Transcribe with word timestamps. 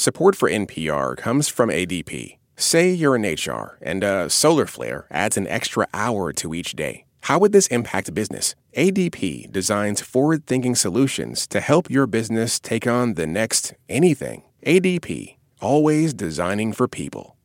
Support 0.00 0.34
for 0.34 0.48
NPR 0.48 1.14
comes 1.14 1.48
from 1.48 1.68
ADP. 1.68 2.38
Say 2.56 2.90
you're 2.90 3.16
in 3.16 3.34
HR 3.34 3.76
and 3.82 4.02
a 4.02 4.30
solar 4.30 4.64
flare 4.64 5.06
adds 5.10 5.36
an 5.36 5.46
extra 5.46 5.86
hour 5.92 6.32
to 6.40 6.54
each 6.54 6.72
day. 6.72 7.04
How 7.24 7.38
would 7.38 7.52
this 7.52 7.66
impact 7.66 8.14
business? 8.14 8.54
ADP 8.74 9.52
designs 9.52 10.00
forward 10.00 10.46
thinking 10.46 10.74
solutions 10.74 11.46
to 11.48 11.60
help 11.60 11.90
your 11.90 12.06
business 12.06 12.58
take 12.58 12.86
on 12.86 13.12
the 13.12 13.26
next 13.26 13.74
anything. 13.90 14.44
ADP, 14.66 15.36
always 15.60 16.14
designing 16.14 16.72
for 16.72 16.88
people. 16.88 17.36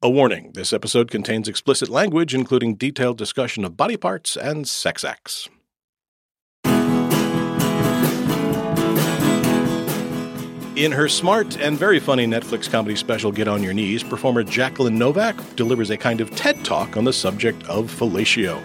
A 0.00 0.08
warning 0.08 0.52
this 0.54 0.72
episode 0.72 1.10
contains 1.10 1.48
explicit 1.48 1.88
language, 1.88 2.36
including 2.36 2.76
detailed 2.76 3.18
discussion 3.18 3.64
of 3.64 3.76
body 3.76 3.96
parts 3.96 4.36
and 4.36 4.68
sex 4.68 5.02
acts. 5.02 5.48
In 10.76 10.90
her 10.90 11.08
smart 11.08 11.56
and 11.60 11.78
very 11.78 12.00
funny 12.00 12.26
Netflix 12.26 12.68
comedy 12.68 12.96
special 12.96 13.30
Get 13.30 13.46
On 13.46 13.62
Your 13.62 13.72
Knees, 13.72 14.02
performer 14.02 14.42
Jacqueline 14.42 14.98
Novak 14.98 15.36
delivers 15.54 15.90
a 15.90 15.96
kind 15.96 16.20
of 16.20 16.34
TED 16.34 16.64
talk 16.64 16.96
on 16.96 17.04
the 17.04 17.12
subject 17.12 17.62
of 17.68 17.88
fellatio. 17.88 18.60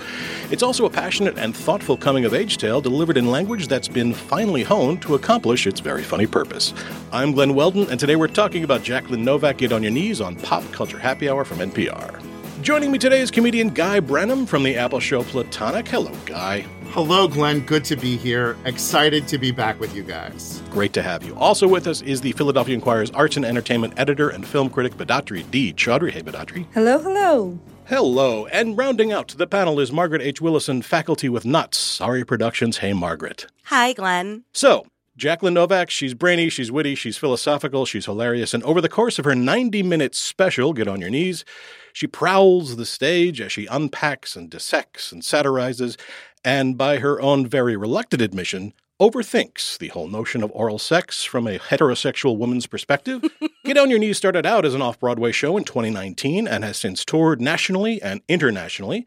It's 0.52 0.64
also 0.64 0.88
a 0.88 0.90
passionate 0.90 1.38
and 1.38 1.56
thoughtful 1.56 1.96
coming 1.96 2.26
of 2.26 2.34
age 2.34 2.58
tale 2.58 2.82
delivered 2.82 3.16
in 3.16 3.30
language 3.30 3.68
that's 3.68 3.88
been 3.88 4.12
finely 4.12 4.64
honed 4.64 5.04
to 5.04 5.14
accomplish 5.14 5.68
its 5.68 5.82
very 5.82 6.02
funny 6.02 6.26
purpose. 6.26 6.74
I'm 7.12 7.32
Glen 7.32 7.54
Weldon, 7.54 7.88
and 7.92 8.00
today 8.00 8.16
we're 8.16 8.28
talking 8.28 8.64
about 8.64 8.82
Jacqueline 8.82 9.24
Novak 9.24 9.58
Get 9.60 9.72
On 9.72 9.84
Your 9.84 9.92
Knees 9.92 10.20
on 10.20 10.36
Pop 10.38 10.64
Culture 10.72 10.98
Happy 10.98 11.30
Hour 11.30 11.46
from 11.46 11.60
NPR. 11.60 12.20
Joining 12.64 12.92
me 12.92 12.98
today 12.98 13.22
is 13.22 13.30
comedian 13.30 13.70
Guy 13.70 14.00
Branum 14.00 14.48
from 14.48 14.64
the 14.64 14.76
Apple 14.76 15.00
show 15.00 15.22
Platonic. 15.22 15.88
Hello, 15.88 16.12
Guy. 16.26 16.66
Hello, 16.92 17.28
Glen. 17.28 17.60
Good 17.62 17.86
to 17.86 17.96
be 17.96 18.18
here. 18.18 18.58
Excited 18.66 19.28
to 19.28 19.38
be 19.38 19.52
back 19.52 19.80
with 19.80 19.96
you 19.96 20.02
guys. 20.02 20.64
Great 20.72 20.92
to 20.94 21.04
have 21.04 21.22
you. 21.22 21.36
Also 21.36 21.68
with 21.68 21.86
us 21.86 22.02
is 22.02 22.20
the 22.20 22.32
Philadelphia 22.32 22.74
Inquirer's 22.74 23.12
arts 23.12 23.38
and 23.38 23.46
entertainment 23.46 23.94
editor 23.96 24.30
and 24.30 24.46
film 24.46 24.72
critic 24.72 24.94
Bedatri 24.94 25.50
D. 25.52 25.72
Choudhury. 25.72 26.12
Hey, 26.12 26.24
Bidatri. 26.24 26.66
Hello, 26.74 26.98
hello. 26.98 27.60
Hello. 27.86 28.48
And 28.48 28.76
rounding 28.76 29.12
out 29.12 29.30
the 29.30 29.46
panel 29.46 29.80
is 29.80 29.92
Margaret 29.92 30.24
H. 30.24 30.42
Willison, 30.42 30.82
faculty 30.82 31.30
with 31.30 31.46
Not 31.46 31.76
Sorry 31.76 32.26
Productions. 32.26 32.80
Hey, 32.80 32.94
Margaret. 32.94 33.46
Hi, 33.66 33.94
Glenn. 33.94 34.44
So, 34.52 34.88
Jacqueline 35.16 35.54
Novak, 35.54 35.90
she's 35.90 36.14
brainy, 36.14 36.50
she's 36.50 36.72
witty, 36.72 36.96
she's 36.96 37.18
philosophical, 37.18 37.86
she's 37.86 38.06
hilarious, 38.06 38.54
and 38.54 38.64
over 38.64 38.80
the 38.80 38.88
course 38.88 39.20
of 39.20 39.26
her 39.26 39.36
90 39.36 39.84
minute 39.84 40.16
special, 40.16 40.72
Get 40.72 40.88
On 40.88 41.02
Your 41.02 41.10
Knees, 41.10 41.44
she 41.92 42.08
prowls 42.08 42.78
the 42.78 42.86
stage 42.86 43.42
as 43.42 43.52
she 43.52 43.66
unpacks 43.66 44.38
and 44.38 44.50
dissects 44.50 45.12
and 45.12 45.22
satirizes, 45.22 45.98
and 46.44 46.78
by 46.78 46.98
her 46.98 47.22
own 47.22 47.48
very 47.48 47.76
reluctant 47.76 48.22
admission, 48.22 48.74
overthinks 49.00 49.78
the 49.78 49.88
whole 49.90 50.08
notion 50.08 50.44
of 50.44 50.52
oral 50.54 50.78
sex 50.78 51.24
from 51.24 51.48
a 51.48 51.58
heterosexual 51.58 52.38
woman's 52.38 52.68
perspective. 52.68 53.24
Get 53.66 53.78
On 53.78 53.90
Your 53.90 54.00
Knees 54.00 54.18
started 54.18 54.46
out 54.46 54.66
as 54.66 54.74
an 54.74 54.82
off 54.82 55.00
Broadway 55.00 55.32
show 55.32 55.56
in 55.56 55.64
2019 55.64 56.48
and 56.48 56.64
has 56.64 56.78
since 56.78 57.06
toured 57.06 57.40
nationally 57.40 58.02
and 58.02 58.22
internationally. 58.28 59.06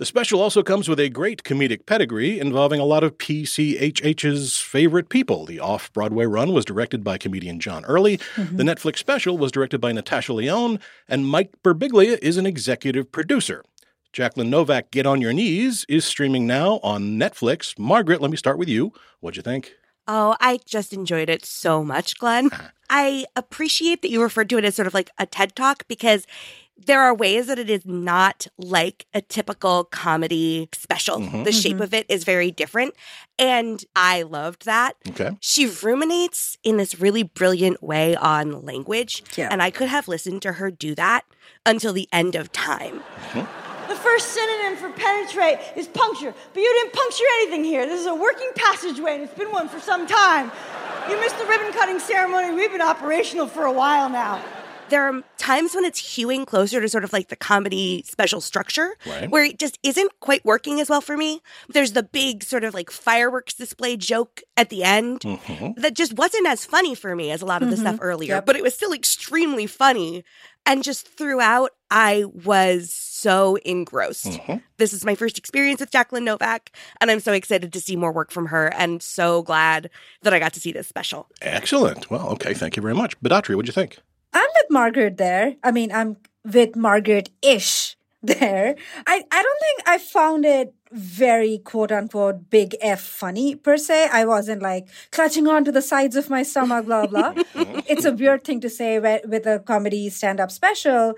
The 0.00 0.06
special 0.06 0.40
also 0.40 0.62
comes 0.62 0.88
with 0.88 0.98
a 0.98 1.10
great 1.10 1.42
comedic 1.42 1.84
pedigree 1.84 2.40
involving 2.40 2.80
a 2.80 2.86
lot 2.86 3.04
of 3.04 3.18
PCHH's 3.18 4.56
favorite 4.56 5.10
people. 5.10 5.44
The 5.44 5.60
off 5.60 5.92
Broadway 5.92 6.24
run 6.24 6.54
was 6.54 6.64
directed 6.64 7.04
by 7.04 7.18
comedian 7.18 7.60
John 7.60 7.84
Early. 7.84 8.16
Mm-hmm. 8.16 8.56
The 8.56 8.62
Netflix 8.62 8.96
special 8.96 9.36
was 9.36 9.52
directed 9.52 9.78
by 9.78 9.92
Natasha 9.92 10.32
Lyonne, 10.32 10.80
and 11.06 11.28
Mike 11.28 11.50
Birbiglia 11.62 12.18
is 12.22 12.38
an 12.38 12.46
executive 12.46 13.12
producer. 13.12 13.62
Jacqueline 14.12 14.50
Novak, 14.50 14.90
Get 14.90 15.06
On 15.06 15.20
Your 15.20 15.32
Knees 15.32 15.86
is 15.88 16.04
streaming 16.04 16.46
now 16.46 16.80
on 16.82 17.16
Netflix. 17.16 17.78
Margaret, 17.78 18.20
let 18.20 18.30
me 18.30 18.36
start 18.36 18.58
with 18.58 18.68
you. 18.68 18.92
What'd 19.20 19.36
you 19.36 19.42
think? 19.42 19.74
Oh, 20.08 20.36
I 20.40 20.58
just 20.66 20.92
enjoyed 20.92 21.28
it 21.28 21.44
so 21.44 21.84
much, 21.84 22.18
Glen. 22.18 22.50
I 22.88 23.26
appreciate 23.36 24.02
that 24.02 24.10
you 24.10 24.20
referred 24.20 24.48
to 24.50 24.58
it 24.58 24.64
as 24.64 24.74
sort 24.74 24.88
of 24.88 24.94
like 24.94 25.10
a 25.18 25.26
TED 25.26 25.54
Talk 25.54 25.86
because 25.86 26.26
there 26.76 27.00
are 27.00 27.14
ways 27.14 27.46
that 27.46 27.60
it 27.60 27.70
is 27.70 27.86
not 27.86 28.48
like 28.58 29.06
a 29.14 29.20
typical 29.20 29.84
comedy 29.84 30.68
special. 30.72 31.18
Mm-hmm. 31.18 31.44
The 31.44 31.52
shape 31.52 31.74
mm-hmm. 31.74 31.82
of 31.82 31.94
it 31.94 32.06
is 32.08 32.24
very 32.24 32.50
different. 32.50 32.94
And 33.38 33.84
I 33.94 34.22
loved 34.22 34.64
that. 34.64 34.96
Okay. 35.10 35.36
She 35.40 35.66
ruminates 35.66 36.58
in 36.64 36.78
this 36.78 36.98
really 37.00 37.22
brilliant 37.22 37.80
way 37.80 38.16
on 38.16 38.62
language. 38.62 39.22
Yeah. 39.36 39.48
And 39.52 39.62
I 39.62 39.70
could 39.70 39.88
have 39.88 40.08
listened 40.08 40.42
to 40.42 40.54
her 40.54 40.72
do 40.72 40.96
that 40.96 41.24
until 41.64 41.92
the 41.92 42.08
end 42.12 42.34
of 42.34 42.50
time. 42.50 43.04
Mm-hmm. 43.32 43.69
The 44.10 44.18
first 44.18 44.32
synonym 44.32 44.76
for 44.76 44.90
penetrate 44.90 45.60
is 45.76 45.86
puncture, 45.86 46.34
but 46.52 46.60
you 46.60 46.80
didn't 46.82 46.92
puncture 46.92 47.24
anything 47.34 47.62
here. 47.62 47.86
This 47.86 48.00
is 48.00 48.06
a 48.06 48.14
working 48.14 48.50
passageway, 48.56 49.14
and 49.14 49.22
it's 49.22 49.34
been 49.34 49.52
one 49.52 49.68
for 49.68 49.78
some 49.78 50.04
time. 50.04 50.50
You 51.08 51.20
missed 51.20 51.38
the 51.38 51.44
ribbon 51.44 51.72
cutting 51.72 52.00
ceremony. 52.00 52.52
We've 52.52 52.72
been 52.72 52.80
operational 52.80 53.46
for 53.46 53.66
a 53.66 53.72
while 53.72 54.08
now 54.08 54.42
there 54.90 55.08
are 55.08 55.22
times 55.38 55.74
when 55.74 55.84
it's 55.84 56.16
hewing 56.16 56.44
closer 56.44 56.80
to 56.80 56.88
sort 56.88 57.04
of 57.04 57.12
like 57.12 57.28
the 57.28 57.36
comedy 57.36 58.02
special 58.06 58.40
structure 58.40 58.96
right. 59.06 59.30
where 59.30 59.44
it 59.44 59.58
just 59.58 59.78
isn't 59.82 60.10
quite 60.20 60.44
working 60.44 60.80
as 60.80 60.90
well 60.90 61.00
for 61.00 61.16
me. 61.16 61.40
There's 61.68 61.92
the 61.92 62.02
big 62.02 62.42
sort 62.42 62.64
of 62.64 62.74
like 62.74 62.90
fireworks 62.90 63.54
display 63.54 63.96
joke 63.96 64.42
at 64.56 64.68
the 64.68 64.82
end 64.82 65.20
mm-hmm. 65.20 65.80
that 65.80 65.94
just 65.94 66.14
wasn't 66.14 66.46
as 66.48 66.64
funny 66.64 66.94
for 66.94 67.16
me 67.16 67.30
as 67.30 67.40
a 67.40 67.46
lot 67.46 67.62
of 67.62 67.70
the 67.70 67.76
mm-hmm. 67.76 67.86
stuff 67.86 67.98
earlier, 68.02 68.34
yep. 68.34 68.46
but 68.46 68.56
it 68.56 68.62
was 68.62 68.74
still 68.74 68.92
extremely 68.92 69.66
funny. 69.66 70.24
And 70.66 70.82
just 70.82 71.08
throughout, 71.08 71.70
I 71.90 72.24
was 72.24 72.92
so 73.20 73.56
engrossed. 73.64 74.26
Mm-hmm. 74.26 74.56
This 74.78 74.92
is 74.92 75.04
my 75.04 75.14
first 75.14 75.38
experience 75.38 75.80
with 75.80 75.90
Jacqueline 75.90 76.24
Novak, 76.24 76.72
and 77.00 77.10
I'm 77.10 77.20
so 77.20 77.32
excited 77.32 77.72
to 77.72 77.80
see 77.80 77.96
more 77.96 78.12
work 78.12 78.30
from 78.30 78.46
her 78.46 78.72
and 78.74 79.02
so 79.02 79.42
glad 79.42 79.90
that 80.22 80.32
I 80.32 80.38
got 80.38 80.52
to 80.54 80.60
see 80.60 80.72
this 80.72 80.88
special. 80.88 81.28
Excellent. 81.42 82.10
Well, 82.10 82.28
okay. 82.30 82.54
Thank 82.54 82.76
you 82.76 82.82
very 82.82 82.94
much. 82.94 83.20
Bedatri, 83.20 83.54
what'd 83.54 83.68
you 83.68 83.72
think? 83.72 83.98
I'm 84.32 84.48
with 84.56 84.70
Margaret 84.70 85.18
there. 85.18 85.56
I 85.62 85.70
mean, 85.70 85.92
I'm 85.92 86.16
with 86.44 86.76
Margaret 86.76 87.30
ish 87.42 87.96
there. 88.22 88.74
I, 89.06 89.24
I 89.30 89.42
don't 89.42 89.60
think 89.60 89.88
I 89.88 89.98
found 89.98 90.44
it 90.44 90.74
very 90.92 91.58
quote 91.58 91.92
unquote 91.92 92.50
big 92.50 92.74
F 92.80 93.00
funny 93.00 93.54
per 93.54 93.76
se. 93.76 94.08
I 94.12 94.24
wasn't 94.24 94.62
like 94.62 94.88
clutching 95.12 95.46
on 95.46 95.64
to 95.64 95.72
the 95.72 95.82
sides 95.82 96.16
of 96.16 96.28
my 96.28 96.42
stomach, 96.42 96.86
blah, 96.86 97.06
blah. 97.06 97.34
it's 97.86 98.04
a 98.04 98.12
weird 98.12 98.44
thing 98.44 98.60
to 98.60 98.70
say 98.70 98.98
with 98.98 99.46
a 99.46 99.60
comedy 99.60 100.08
stand 100.08 100.40
up 100.40 100.50
special. 100.50 101.14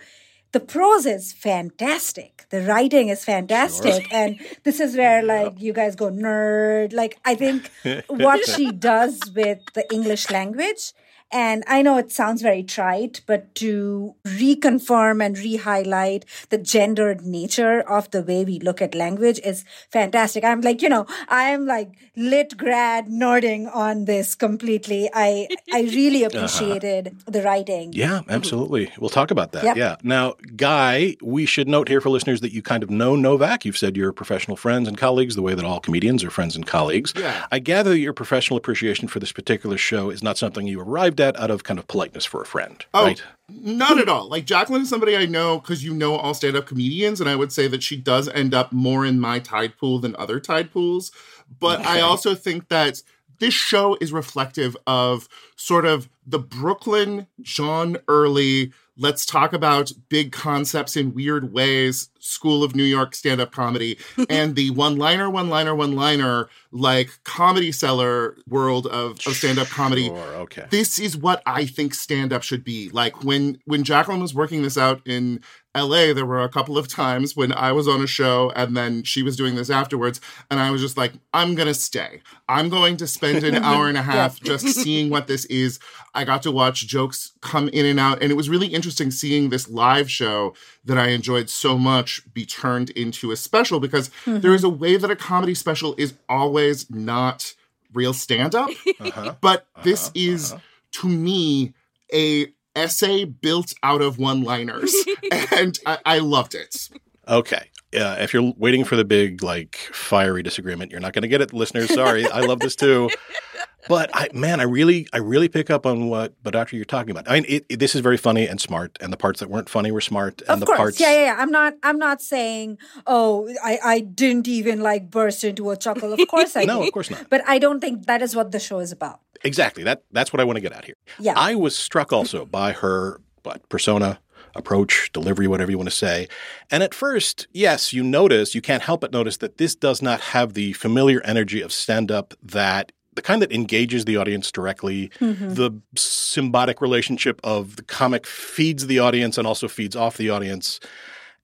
The 0.52 0.60
prose 0.60 1.06
is 1.06 1.32
fantastic. 1.32 2.44
The 2.50 2.62
writing 2.62 3.08
is 3.08 3.24
fantastic. 3.24 4.02
Sure. 4.04 4.10
And 4.12 4.38
this 4.64 4.80
is 4.80 4.96
where 4.96 5.22
like 5.34 5.60
you 5.60 5.72
guys 5.72 5.96
go 5.96 6.10
nerd. 6.10 6.92
Like 6.92 7.18
I 7.24 7.34
think 7.34 7.70
what 8.08 8.46
she 8.46 8.70
does 8.70 9.18
with 9.34 9.60
the 9.74 9.90
English 9.92 10.30
language 10.30 10.92
and 11.32 11.64
I 11.66 11.80
know 11.80 11.96
it 11.96 12.12
sounds 12.12 12.42
very 12.42 12.62
trite, 12.62 13.22
but 13.26 13.54
to 13.56 14.14
reconfirm 14.26 15.24
and 15.24 15.38
re-highlight 15.38 16.26
the 16.50 16.58
gendered 16.58 17.22
nature 17.22 17.80
of 17.80 18.10
the 18.10 18.22
way 18.22 18.44
we 18.44 18.60
look 18.60 18.82
at 18.82 18.94
language 18.94 19.40
is 19.42 19.64
fantastic. 19.90 20.44
I'm 20.44 20.60
like, 20.60 20.82
you 20.82 20.90
know, 20.90 21.06
I'm 21.28 21.66
like 21.66 21.92
lit 22.16 22.56
grad 22.58 23.06
nerding 23.06 23.74
on 23.74 24.04
this 24.04 24.34
completely. 24.34 25.08
I 25.14 25.48
I 25.72 25.82
really 25.82 26.24
uh-huh. 26.26 26.36
appreciated 26.36 27.08
uh-huh. 27.08 27.30
the 27.30 27.42
writing. 27.42 27.94
Yeah, 27.94 28.20
absolutely. 28.28 28.92
We'll 28.98 29.08
talk 29.08 29.30
about 29.30 29.52
that. 29.52 29.64
Yep. 29.64 29.76
Yeah. 29.76 29.96
Now, 30.02 30.34
Guy, 30.56 31.16
we 31.22 31.46
should 31.46 31.66
note 31.66 31.88
here 31.88 32.02
for 32.02 32.10
listeners 32.10 32.42
that 32.42 32.52
you 32.52 32.60
kind 32.60 32.82
of 32.82 32.90
know 32.90 33.16
Novak. 33.16 33.64
You've 33.64 33.78
said 33.78 33.96
you're 33.96 34.12
professional 34.12 34.56
friends 34.56 34.86
and 34.86 34.98
colleagues, 34.98 35.34
the 35.34 35.42
way 35.42 35.54
that 35.54 35.64
all 35.64 35.80
comedians 35.80 36.22
are 36.24 36.30
friends 36.30 36.56
and 36.56 36.66
colleagues. 36.66 37.14
Yeah. 37.16 37.46
I 37.50 37.58
gather 37.58 37.90
that 37.90 37.98
your 37.98 38.12
professional 38.12 38.58
appreciation 38.58 39.08
for 39.08 39.18
this 39.18 39.32
particular 39.32 39.78
show 39.78 40.10
is 40.10 40.22
not 40.22 40.36
something 40.36 40.66
you 40.66 40.80
arrived 40.80 41.20
at 41.20 41.21
out 41.22 41.50
of 41.50 41.64
kind 41.64 41.78
of 41.78 41.86
politeness 41.88 42.24
for 42.24 42.42
a 42.42 42.46
friend, 42.46 42.84
oh, 42.94 43.04
right? 43.04 43.22
Not 43.48 43.98
at 43.98 44.08
all. 44.08 44.28
Like 44.28 44.44
Jacqueline 44.44 44.82
is 44.82 44.88
somebody 44.88 45.16
I 45.16 45.26
know 45.26 45.58
because 45.58 45.84
you 45.84 45.94
know 45.94 46.16
all 46.16 46.34
stand-up 46.34 46.66
comedians, 46.66 47.20
and 47.20 47.28
I 47.28 47.36
would 47.36 47.52
say 47.52 47.68
that 47.68 47.82
she 47.82 47.96
does 47.96 48.28
end 48.28 48.54
up 48.54 48.72
more 48.72 49.04
in 49.04 49.20
my 49.20 49.38
tide 49.38 49.76
pool 49.76 49.98
than 49.98 50.16
other 50.16 50.40
tide 50.40 50.72
pools. 50.72 51.12
But 51.60 51.80
okay. 51.80 51.88
I 51.88 52.00
also 52.00 52.34
think 52.34 52.68
that 52.68 53.02
this 53.40 53.54
show 53.54 53.96
is 54.00 54.12
reflective 54.12 54.76
of 54.86 55.28
sort 55.56 55.84
of 55.84 56.08
the 56.26 56.38
Brooklyn 56.38 57.26
John 57.40 57.96
Early 58.08 58.72
let's 58.96 59.24
talk 59.24 59.52
about 59.52 59.90
big 60.08 60.32
concepts 60.32 60.96
in 60.96 61.14
weird 61.14 61.52
ways 61.52 62.10
school 62.18 62.62
of 62.62 62.76
new 62.76 62.84
york 62.84 63.14
stand-up 63.14 63.50
comedy 63.52 63.98
and 64.30 64.54
the 64.56 64.70
one-liner 64.70 65.30
one-liner 65.30 65.74
one-liner 65.74 66.48
like 66.72 67.10
Comedy 67.24 67.70
Cellar 67.70 68.36
world 68.48 68.86
of, 68.86 69.18
of 69.26 69.34
stand-up 69.34 69.68
comedy. 69.68 70.06
Sure, 70.06 70.34
okay. 70.36 70.66
This 70.70 70.98
is 70.98 71.16
what 71.16 71.42
i 71.46 71.66
think 71.66 71.94
stand-up 71.94 72.42
should 72.42 72.64
be. 72.64 72.88
Like 72.90 73.22
when 73.22 73.58
when 73.66 73.84
jacqueline 73.84 74.20
was 74.20 74.34
working 74.34 74.62
this 74.62 74.78
out 74.78 75.02
in 75.06 75.40
LA, 75.74 76.12
there 76.12 76.26
were 76.26 76.42
a 76.42 76.50
couple 76.50 76.76
of 76.76 76.86
times 76.86 77.34
when 77.34 77.52
I 77.52 77.72
was 77.72 77.88
on 77.88 78.02
a 78.02 78.06
show 78.06 78.52
and 78.54 78.76
then 78.76 79.02
she 79.04 79.22
was 79.22 79.36
doing 79.36 79.54
this 79.54 79.70
afterwards. 79.70 80.20
And 80.50 80.60
I 80.60 80.70
was 80.70 80.82
just 80.82 80.98
like, 80.98 81.14
I'm 81.32 81.54
going 81.54 81.68
to 81.68 81.74
stay. 81.74 82.20
I'm 82.48 82.68
going 82.68 82.98
to 82.98 83.06
spend 83.06 83.42
an 83.42 83.54
hour 83.64 83.88
and 83.88 83.96
a 83.96 84.02
half 84.02 84.38
just 84.40 84.66
seeing 84.68 85.08
what 85.08 85.28
this 85.28 85.46
is. 85.46 85.78
I 86.14 86.24
got 86.24 86.42
to 86.42 86.52
watch 86.52 86.86
jokes 86.86 87.32
come 87.40 87.68
in 87.70 87.86
and 87.86 87.98
out. 87.98 88.22
And 88.22 88.30
it 88.30 88.34
was 88.34 88.50
really 88.50 88.66
interesting 88.66 89.10
seeing 89.10 89.48
this 89.48 89.68
live 89.68 90.10
show 90.10 90.54
that 90.84 90.98
I 90.98 91.08
enjoyed 91.08 91.48
so 91.48 91.78
much 91.78 92.22
be 92.34 92.44
turned 92.44 92.90
into 92.90 93.30
a 93.30 93.36
special 93.36 93.80
because 93.80 94.10
mm-hmm. 94.26 94.40
there 94.40 94.54
is 94.54 94.64
a 94.64 94.68
way 94.68 94.98
that 94.98 95.10
a 95.10 95.16
comedy 95.16 95.54
special 95.54 95.94
is 95.96 96.12
always 96.28 96.90
not 96.90 97.54
real 97.94 98.12
stand 98.12 98.54
up. 98.54 98.70
Uh-huh. 99.00 99.34
But 99.40 99.66
this 99.82 100.08
uh-huh. 100.08 100.12
is, 100.16 100.52
uh-huh. 100.52 100.60
to 100.92 101.08
me, 101.08 101.72
a 102.12 102.52
essay 102.76 103.24
built 103.24 103.74
out 103.82 104.02
of 104.02 104.18
one 104.18 104.42
liners, 104.42 104.94
and 105.52 105.78
I, 105.86 105.98
I 106.04 106.18
loved 106.18 106.54
it. 106.54 106.88
Okay. 107.28 107.68
Uh, 107.94 108.16
if 108.20 108.32
you're 108.32 108.54
waiting 108.56 108.84
for 108.84 108.96
the 108.96 109.04
big, 109.04 109.42
like, 109.42 109.76
fiery 109.92 110.42
disagreement, 110.42 110.90
you're 110.90 111.00
not 111.00 111.12
going 111.12 111.22
to 111.22 111.28
get 111.28 111.42
it, 111.42 111.52
listeners. 111.52 111.92
Sorry. 111.92 112.26
I 112.26 112.40
love 112.40 112.60
this 112.60 112.74
too. 112.74 113.10
But 113.88 114.10
I, 114.14 114.28
man, 114.32 114.60
I 114.60 114.64
really, 114.64 115.08
I 115.12 115.18
really 115.18 115.48
pick 115.48 115.70
up 115.70 115.86
on 115.86 116.08
what, 116.08 116.40
Bedatri, 116.42 116.74
you're 116.74 116.84
talking 116.84 117.10
about. 117.10 117.28
I 117.28 117.34
mean, 117.34 117.44
it, 117.48 117.66
it, 117.68 117.78
this 117.78 117.94
is 117.94 118.00
very 118.00 118.16
funny 118.16 118.46
and 118.46 118.60
smart, 118.60 118.96
and 119.00 119.12
the 119.12 119.16
parts 119.16 119.40
that 119.40 119.50
weren't 119.50 119.68
funny 119.68 119.90
were 119.90 120.00
smart, 120.00 120.40
and 120.42 120.50
of 120.50 120.60
the 120.60 120.66
course, 120.66 120.78
parts, 120.78 121.00
yeah, 121.00 121.12
yeah, 121.12 121.24
yeah. 121.26 121.36
I'm 121.38 121.50
not, 121.50 121.74
I'm 121.82 121.98
not 121.98 122.22
saying, 122.22 122.78
oh, 123.06 123.52
I, 123.62 123.78
I 123.82 124.00
didn't 124.00 124.46
even 124.48 124.80
like 124.80 125.10
burst 125.10 125.42
into 125.44 125.70
a 125.70 125.76
chuckle. 125.76 126.12
Of 126.12 126.20
course, 126.28 126.56
I 126.56 126.64
no, 126.64 126.80
did. 126.80 126.88
of 126.88 126.92
course 126.92 127.10
not. 127.10 127.28
But 127.28 127.42
I 127.46 127.58
don't 127.58 127.80
think 127.80 128.06
that 128.06 128.22
is 128.22 128.36
what 128.36 128.52
the 128.52 128.60
show 128.60 128.78
is 128.78 128.92
about. 128.92 129.20
Exactly. 129.44 129.82
That 129.82 130.04
that's 130.12 130.32
what 130.32 130.40
I 130.40 130.44
want 130.44 130.56
to 130.56 130.60
get 130.60 130.72
at 130.72 130.84
here. 130.84 130.96
Yeah. 131.18 131.34
I 131.36 131.54
was 131.54 131.74
struck 131.74 132.12
also 132.12 132.44
by 132.46 132.72
her 132.72 133.20
but 133.42 133.68
persona, 133.68 134.20
approach, 134.54 135.10
delivery, 135.12 135.48
whatever 135.48 135.70
you 135.70 135.78
want 135.78 135.90
to 135.90 135.94
say. 135.94 136.28
And 136.70 136.82
at 136.82 136.94
first, 136.94 137.48
yes, 137.52 137.92
you 137.92 138.02
notice, 138.02 138.54
you 138.54 138.62
can't 138.62 138.82
help 138.82 139.00
but 139.00 139.12
notice 139.12 139.38
that 139.38 139.58
this 139.58 139.74
does 139.74 140.02
not 140.02 140.20
have 140.20 140.54
the 140.54 140.72
familiar 140.74 141.20
energy 141.22 141.60
of 141.60 141.72
stand 141.72 142.10
up 142.10 142.34
that 142.42 142.92
the 143.14 143.22
kind 143.22 143.42
that 143.42 143.52
engages 143.52 144.04
the 144.04 144.16
audience 144.16 144.50
directly, 144.50 145.10
mm-hmm. 145.20 145.54
the 145.54 145.70
symbiotic 145.96 146.80
relationship 146.80 147.40
of 147.44 147.76
the 147.76 147.82
comic 147.82 148.26
feeds 148.26 148.86
the 148.86 148.98
audience 148.98 149.38
and 149.38 149.46
also 149.46 149.68
feeds 149.68 149.94
off 149.94 150.16
the 150.16 150.30
audience. 150.30 150.80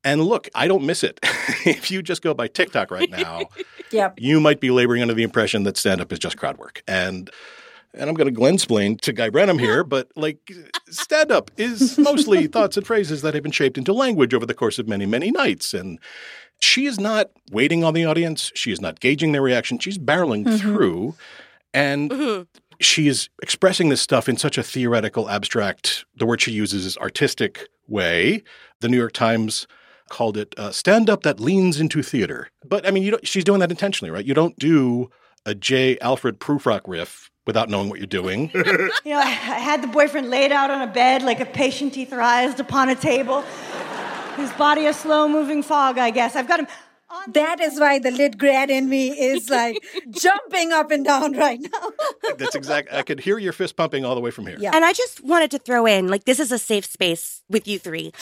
And 0.05 0.23
look, 0.25 0.49
I 0.55 0.69
don't 0.69 0.85
miss 0.85 1.05
it. 1.05 1.19
if 1.67 1.91
you 1.91 2.03
just 2.03 2.23
go 2.23 2.33
by 2.33 2.49
TikTok 2.49 2.91
right 2.91 3.11
now, 3.11 3.43
Yep. 3.91 4.19
you 4.19 4.41
might 4.41 4.61
be 4.61 4.71
laboring 4.71 5.03
under 5.03 5.15
the 5.15 5.23
impression 5.23 5.63
that 5.65 5.77
stand 5.77 6.01
up 6.01 6.13
is 6.13 6.19
just 6.19 6.37
crowd 6.37 6.59
work. 6.59 6.83
And 6.87 7.31
and 7.95 8.09
I'm 8.09 8.15
going 8.15 8.33
to 8.33 8.41
glensplain 8.41 9.01
to 9.01 9.13
Guy 9.13 9.31
Branum 9.31 9.59
here, 9.59 9.83
but 9.83 10.11
like 10.15 10.53
stand 10.91 11.33
up 11.33 11.51
is 11.57 11.99
mostly 11.99 12.47
thoughts 12.47 12.77
and 12.77 12.87
phrases 12.87 13.23
that 13.23 13.35
have 13.35 13.43
been 13.43 13.53
shaped 13.53 13.79
into 13.79 13.93
language 13.93 14.35
over 14.35 14.45
the 14.47 14.55
course 14.55 14.79
of 14.79 14.87
many, 14.87 15.07
many 15.07 15.31
nights. 15.31 15.73
And 15.73 15.99
she 16.61 16.87
is 16.87 17.01
not 17.01 17.31
waiting 17.51 17.85
on 17.85 17.95
the 17.95 18.05
audience. 18.05 18.53
She 18.55 18.73
is 18.73 18.81
not 18.81 19.01
gauging 19.01 19.33
their 19.33 19.43
reaction. 19.43 19.79
She's 19.79 19.99
barreling 19.99 20.45
mm-hmm. 20.45 20.57
through. 20.57 21.15
And 21.75 22.47
she 22.81 23.09
is 23.09 23.29
expressing 23.43 23.89
this 23.89 24.01
stuff 24.01 24.29
in 24.29 24.37
such 24.37 24.59
a 24.59 24.63
theoretical, 24.63 25.29
abstract, 25.29 26.05
the 26.17 26.27
word 26.27 26.41
she 26.41 26.53
uses 26.53 26.87
is 26.87 26.97
artistic 26.99 27.69
way. 27.87 28.43
The 28.81 28.89
New 28.89 28.97
York 28.97 29.13
Times 29.13 29.67
called 30.09 30.37
it 30.37 30.55
uh, 30.59 30.71
stand 30.71 31.11
up 31.11 31.23
that 31.23 31.41
leans 31.41 31.81
into 31.81 32.03
theater. 32.03 32.51
But 32.65 32.87
I 32.87 32.91
mean, 32.91 33.03
you 33.03 33.11
don't, 33.13 33.27
she's 33.27 33.45
doing 33.45 33.61
that 33.61 33.71
intentionally, 33.71 34.11
right? 34.11 34.25
You 34.25 34.35
don't 34.35 34.59
do 34.59 35.11
a 35.45 35.55
J. 35.55 35.99
Alfred 36.01 36.41
Prufrock 36.41 36.83
riff 36.87 37.31
without 37.47 37.69
knowing 37.69 37.89
what 37.89 37.99
you're 37.99 38.07
doing. 38.07 38.51
You 39.05 39.15
know, 39.15 39.21
I 39.21 39.31
I 39.31 39.61
had 39.61 39.83
the 39.83 39.87
boyfriend 39.87 40.29
laid 40.29 40.53
out 40.53 40.71
on 40.71 40.83
a 40.83 40.87
bed 40.87 41.23
like 41.23 41.41
a 41.41 41.47
patient 41.47 41.95
etherized 41.95 42.59
upon 42.59 42.89
a 42.91 42.95
table. 42.95 43.43
His 44.37 44.53
body 44.53 44.87
a 44.87 44.93
slow 44.93 45.29
moving 45.29 45.63
fog, 45.63 45.99
I 45.99 46.11
guess. 46.11 46.37
I've 46.37 46.47
got 46.47 46.61
him 46.61 46.67
on 46.67 46.73
That 47.33 47.61
is 47.61 47.81
why 47.81 47.99
the 47.99 48.11
lit 48.11 48.39
grad 48.39 48.71
in 48.71 48.89
me 48.89 49.11
is 49.11 49.49
like 49.49 49.79
jumping 50.11 50.73
up 50.73 50.91
and 50.91 51.05
down 51.05 51.33
right 51.33 51.61
now. 51.61 51.91
That's 52.37 52.55
exact. 52.55 52.93
I 52.93 53.03
could 53.03 53.21
hear 53.21 53.39
your 53.39 53.53
fist 53.53 53.77
pumping 53.77 54.05
all 54.05 54.15
the 54.15 54.21
way 54.21 54.31
from 54.31 54.47
here. 54.47 54.57
Yeah. 54.59 54.73
And 54.75 54.85
I 54.85 54.93
just 54.93 55.25
wanted 55.25 55.51
to 55.53 55.59
throw 55.59 55.87
in, 55.87 56.09
like, 56.09 56.25
this 56.25 56.39
is 56.39 56.53
a 56.53 56.59
safe 56.59 56.85
space 56.85 57.43
with 57.49 57.67
you 57.67 57.79
three. 57.79 58.13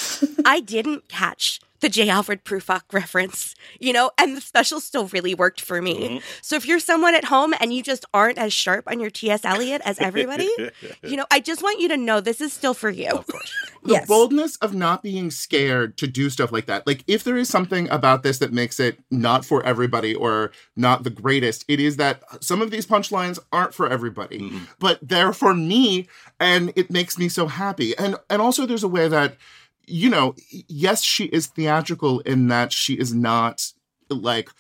I 0.45 0.61
didn't 0.61 1.09
catch 1.09 1.61
the 1.81 1.89
J. 1.89 2.09
Alfred 2.09 2.45
Prufrock 2.45 2.83
reference, 2.93 3.55
you 3.79 3.93
know, 3.93 4.11
and 4.19 4.37
the 4.37 4.41
special 4.41 4.81
still 4.81 5.07
really 5.09 5.35
worked 5.35 5.61
for 5.61 5.83
me. 5.83 6.09
Mm-hmm. 6.09 6.19
So 6.43 6.57
if 6.57 6.67
you're 6.67 6.81
someone 6.81 7.15
at 7.15 7.25
home 7.25 7.55
and 7.61 7.73
you 7.73 7.83
just 7.83 8.05
aren't 8.15 8.39
as 8.39 8.53
sharp 8.53 8.85
on 8.89 9.01
your 9.01 9.11
T.S. 9.11 9.45
Eliot 9.45 9.83
as 9.85 9.99
everybody, 9.99 10.51
you 11.03 11.17
know, 11.17 11.27
I 11.31 11.41
just 11.41 11.63
want 11.63 11.81
you 11.81 11.89
to 11.89 11.97
know 11.97 12.21
this 12.21 12.41
is 12.41 12.53
still 12.53 12.75
for 12.75 12.91
you. 12.91 13.11
Of 13.11 13.27
course. 13.27 13.53
the 13.87 13.95
Yes. 13.95 14.07
boldness 14.07 14.57
of 14.57 14.75
not 14.75 15.03
being 15.03 15.31
scared 15.31 15.97
to 15.99 16.07
do 16.07 16.29
stuff 16.31 16.53
like 16.53 16.67
that. 16.67 16.87
Like, 16.87 17.05
if 17.07 17.25
there 17.25 17.37
is 17.37 17.49
something 17.49 17.89
about 17.91 18.23
this 18.23 18.39
that 18.39 18.53
makes 18.53 18.81
it 18.81 18.99
not 19.11 19.45
for 19.45 19.65
everybody 19.65 20.15
or 20.15 20.53
not 20.77 21.05
the 21.05 21.11
greatest, 21.11 21.65
it 21.69 21.81
is 21.81 21.97
that 21.97 22.23
some 22.43 22.63
of 22.63 22.71
these 22.71 22.87
punchlines 22.87 23.39
aren't 23.53 23.75
for 23.75 23.89
everybody, 23.89 24.41
mm-hmm. 24.41 24.65
but 24.79 24.99
they're 25.03 25.33
for 25.33 25.55
me, 25.55 26.09
and 26.41 26.73
it 26.77 26.91
makes 26.91 27.19
me 27.19 27.29
so 27.29 27.47
happy. 27.47 27.97
And 27.97 28.17
and 28.29 28.43
also, 28.43 28.67
there's 28.67 28.85
a 28.85 28.89
way 28.89 29.09
that, 29.09 29.37
you 29.87 30.11
know, 30.11 30.35
yes, 30.51 31.03
she 31.03 31.27
is 31.27 31.47
theatrical 31.47 32.21
in 32.21 32.49
that 32.49 32.73
she 32.73 32.95
is 32.95 33.15
not 33.15 33.73
like 34.11 34.51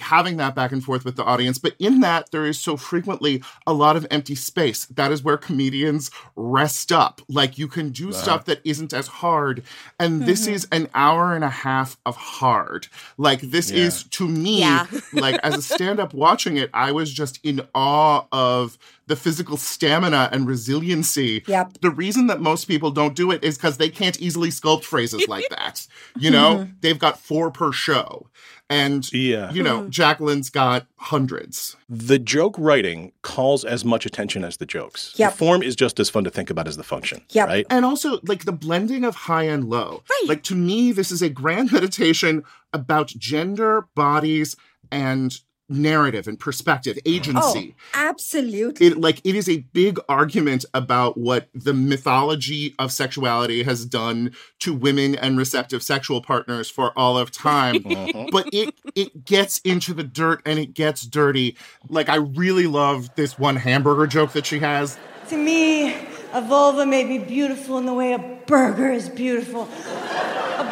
having 0.00 0.38
that 0.38 0.54
back 0.54 0.72
and 0.72 0.82
forth 0.82 1.04
with 1.04 1.14
the 1.16 1.22
audience 1.22 1.56
but 1.58 1.74
in 1.78 2.00
that 2.00 2.30
there 2.32 2.44
is 2.44 2.58
so 2.58 2.76
frequently 2.76 3.42
a 3.66 3.72
lot 3.72 3.96
of 3.96 4.06
empty 4.10 4.34
space. 4.34 4.86
That 4.86 5.12
is 5.12 5.22
where 5.22 5.36
comedians 5.36 6.10
rest 6.34 6.90
up. 6.90 7.20
Like 7.28 7.58
you 7.58 7.68
can 7.68 7.90
do 7.90 8.12
stuff 8.12 8.44
that 8.46 8.60
isn't 8.64 8.92
as 8.92 9.06
hard 9.06 9.62
and 10.00 10.22
this 10.22 10.46
mm-hmm. 10.46 10.54
is 10.54 10.68
an 10.72 10.88
hour 10.94 11.34
and 11.34 11.44
a 11.44 11.48
half 11.48 11.96
of 12.04 12.16
hard. 12.16 12.88
Like 13.16 13.40
this 13.40 13.70
Yeah. 13.70 13.84
is 13.84 14.02
to 14.04 14.26
me 14.26 14.60
Yeah. 14.60 14.86
like 15.12 15.38
as 15.44 15.56
a 15.56 15.62
stand-up 15.62 16.12
watching 16.12 16.56
it 16.56 16.70
i 16.74 16.90
was 16.92 17.12
just 17.12 17.38
in 17.44 17.60
awe 17.74 18.24
of 18.32 18.78
the 19.08 19.16
physical 19.16 19.56
stamina 19.56 20.28
and 20.32 20.46
resiliency 20.46 21.42
Yep. 21.46 21.78
the 21.80 21.90
reason 21.90 22.26
that 22.28 22.40
most 22.40 22.66
people 22.66 22.90
don't 22.90 23.16
do 23.16 23.30
it 23.30 23.42
is 23.42 23.56
because 23.56 23.78
they 23.78 23.88
can't 23.88 24.20
easily 24.20 24.50
sculpt 24.50 24.84
phrases 24.84 25.26
like 25.28 25.48
that 25.50 25.86
you 26.16 26.30
know 26.30 26.58
mm-hmm. 26.58 26.72
they've 26.80 26.98
got 26.98 27.18
four 27.18 27.50
per 27.50 27.72
show 27.72 28.26
and 28.70 29.10
Yeah. 29.12 29.50
you 29.50 29.62
know, 29.62 29.80
mm-hmm. 29.80 29.90
Jacqueline's 29.90 30.50
got 30.50 30.86
hundreds. 30.96 31.76
The 31.88 32.18
joke 32.18 32.54
writing 32.58 33.12
calls 33.22 33.64
as 33.64 33.84
much 33.84 34.04
attention 34.04 34.44
as 34.44 34.58
the 34.58 34.66
jokes. 34.66 35.14
Yep. 35.16 35.32
The 35.32 35.36
form 35.38 35.62
is 35.62 35.74
just 35.74 35.98
as 35.98 36.10
fun 36.10 36.24
to 36.24 36.30
think 36.30 36.50
about 36.50 36.68
as 36.68 36.76
the 36.76 36.82
function. 36.82 37.22
Yep. 37.30 37.48
Right? 37.48 37.66
And 37.70 37.84
also 37.84 38.20
like 38.24 38.44
the 38.44 38.52
blending 38.52 39.04
of 39.04 39.14
high 39.14 39.44
and 39.44 39.64
low. 39.64 40.02
Right. 40.10 40.28
Like 40.28 40.42
to 40.44 40.54
me, 40.54 40.92
this 40.92 41.10
is 41.10 41.22
a 41.22 41.30
grand 41.30 41.72
meditation 41.78 42.44
about 42.72 43.08
gender, 43.08 43.86
bodies, 43.94 44.54
and 44.90 45.38
narrative 45.68 46.26
and 46.26 46.38
perspective, 46.38 46.98
agency. 47.04 47.40
Oh, 47.40 47.50
agency. 47.50 47.76
absolutely. 47.94 48.86
It 48.86 49.00
like 49.00 49.20
it 49.24 49.34
is 49.34 49.48
a 49.48 49.58
big 49.72 49.98
argument 50.08 50.64
about 50.74 51.18
what 51.18 51.48
the 51.54 51.74
mythology 51.74 52.74
of 52.78 52.92
sexuality 52.92 53.62
has 53.62 53.84
done 53.84 54.32
to 54.60 54.74
women 54.74 55.14
and 55.14 55.36
receptive 55.36 55.82
sexual 55.82 56.22
partners 56.22 56.70
for 56.70 56.92
all 56.98 57.18
of 57.18 57.30
time. 57.30 57.82
but 58.32 58.48
it 58.52 58.74
it 58.94 59.24
gets 59.24 59.58
into 59.60 59.92
the 59.94 60.04
dirt 60.04 60.42
and 60.46 60.58
it 60.58 60.74
gets 60.74 61.02
dirty. 61.02 61.56
Like 61.88 62.08
I 62.08 62.16
really 62.16 62.66
love 62.66 63.14
this 63.14 63.38
one 63.38 63.56
hamburger 63.56 64.06
joke 64.06 64.32
that 64.32 64.46
she 64.46 64.58
has. 64.60 64.98
To 65.28 65.36
me, 65.36 65.94
a 66.32 66.40
vulva 66.40 66.86
may 66.86 67.04
be 67.04 67.18
beautiful 67.18 67.78
in 67.78 67.86
the 67.86 67.92
way 67.92 68.14
a 68.14 68.18
burger 68.46 68.90
is 68.90 69.08
beautiful. 69.08 69.68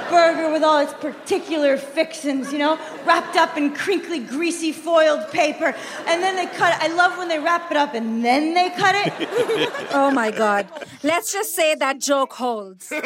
A 0.07 0.11
burger 0.11 0.53
with 0.53 0.63
all 0.63 0.81
its 0.81 0.93
particular 0.95 1.77
fixins, 1.77 2.53
you 2.53 2.59
know, 2.59 2.79
wrapped 3.05 3.37
up 3.37 3.57
in 3.57 3.75
crinkly, 3.75 4.21
greasy 4.21 4.73
foiled 4.73 5.31
paper. 5.31 5.75
And 6.07 6.23
then 6.23 6.37
they 6.37 6.47
cut 6.47 6.75
it. 6.75 6.91
I 6.91 6.95
love 6.95 7.17
when 7.19 7.29
they 7.29 7.39
wrap 7.39 7.71
it 7.71 7.77
up 7.77 7.95
and 7.95 8.25
then 8.25 8.55
they 8.55 8.71
cut 8.71 8.95
it. 8.95 9.73
Oh 9.97 10.11
my 10.11 10.31
God. 10.31 10.69
Let's 11.03 11.33
just 11.33 11.55
say 11.55 11.75
that 11.75 12.01
joke 12.01 12.33
holds. 12.35 12.93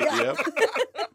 Yep. 0.00 0.36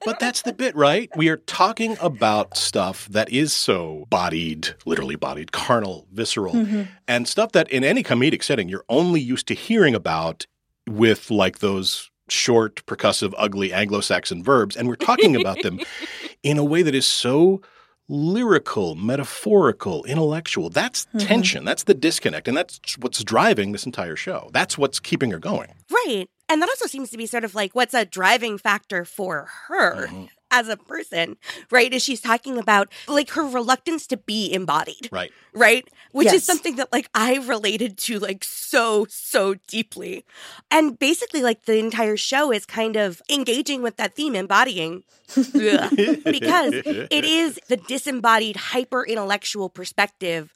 But 0.06 0.20
that's 0.20 0.44
the 0.44 0.54
bit, 0.54 0.76
right? 0.76 1.10
We 1.16 1.30
are 1.30 1.38
talking 1.38 1.98
about 2.00 2.56
stuff 2.58 3.08
that 3.10 3.30
is 3.30 3.52
so 3.52 4.06
bodied, 4.10 4.70
literally 4.86 5.16
bodied, 5.16 5.52
carnal, 5.52 6.08
visceral, 6.12 6.54
mm-hmm. 6.54 6.84
and 7.08 7.28
stuff 7.28 7.52
that 7.54 7.70
in 7.70 7.84
any 7.84 8.04
comedic 8.04 8.44
setting 8.44 8.70
you're 8.70 8.86
only 8.88 9.20
used 9.20 9.48
to 9.48 9.54
hearing 9.54 9.96
about 9.96 10.46
with 10.88 11.32
like 11.32 11.60
those 11.60 12.12
short, 12.30 12.86
percussive, 12.86 13.34
ugly 13.38 13.74
Anglo 13.74 14.02
Saxon 14.02 14.44
verbs. 14.44 14.76
And 14.76 14.88
we're 14.88 14.96
talking 14.96 15.36
about 15.36 15.62
them 15.62 15.80
in 16.44 16.58
a 16.58 16.64
way 16.64 16.82
that 16.82 16.96
is 16.96 17.08
so 17.08 17.62
lyrical, 18.08 18.96
metaphorical, 18.96 20.04
intellectual. 20.06 20.70
That's 20.70 21.06
mm-hmm. 21.06 21.20
tension. 21.20 21.66
That's 21.66 21.84
the 21.84 21.94
disconnect. 21.94 22.48
And 22.48 22.56
that's 22.56 22.80
what's 23.00 23.24
driving 23.24 23.72
this 23.72 23.86
entire 23.86 24.16
show. 24.16 24.50
That's 24.54 24.78
what's 24.78 25.00
keeping 25.00 25.32
her 25.32 25.40
going. 25.40 25.74
Right. 25.90 26.28
And 26.48 26.62
that 26.62 26.70
also 26.70 26.86
seems 26.86 27.10
to 27.10 27.18
be 27.18 27.26
sort 27.26 27.44
of 27.44 27.56
like 27.56 27.74
what's 27.74 27.94
a 27.94 28.06
driving 28.06 28.58
factor 28.58 29.06
for 29.06 29.50
her 29.68 30.08
mm-hmm. 30.08 30.26
As 30.52 30.68
a 30.68 30.78
person, 30.78 31.38
right? 31.72 31.94
Is 31.94 32.04
she's 32.04 32.22
talking 32.22 32.58
about 32.58 32.90
like 33.08 33.32
her 33.32 33.44
reluctance 33.44 34.08
to 34.08 34.18
be 34.18 34.52
embodied, 34.54 35.10
Right. 35.12 35.32
right? 35.54 35.88
Which 36.12 36.26
Yes. 36.26 36.36
is 36.36 36.44
something 36.44 36.76
that 36.78 36.92
like 36.92 37.10
I 37.14 37.36
related 37.38 37.98
to 38.00 38.20
like 38.20 38.44
so, 38.44 39.06
so 39.10 39.56
deeply. 39.68 40.26
And 40.72 40.98
basically, 40.98 41.42
like 41.42 41.66
the 41.66 41.78
entire 41.78 42.18
show 42.18 42.52
is 42.52 42.66
kind 42.66 42.96
of 42.96 43.22
engaging 43.30 43.82
with 43.82 43.98
that 43.98 44.16
theme, 44.16 44.36
embodying. 44.36 45.04
Because 45.36 46.74
it 46.86 47.26
is 47.26 47.60
the 47.68 47.78
disembodied, 47.78 48.56
hyper 48.56 49.06
intellectual 49.06 49.70
perspective 49.70 50.54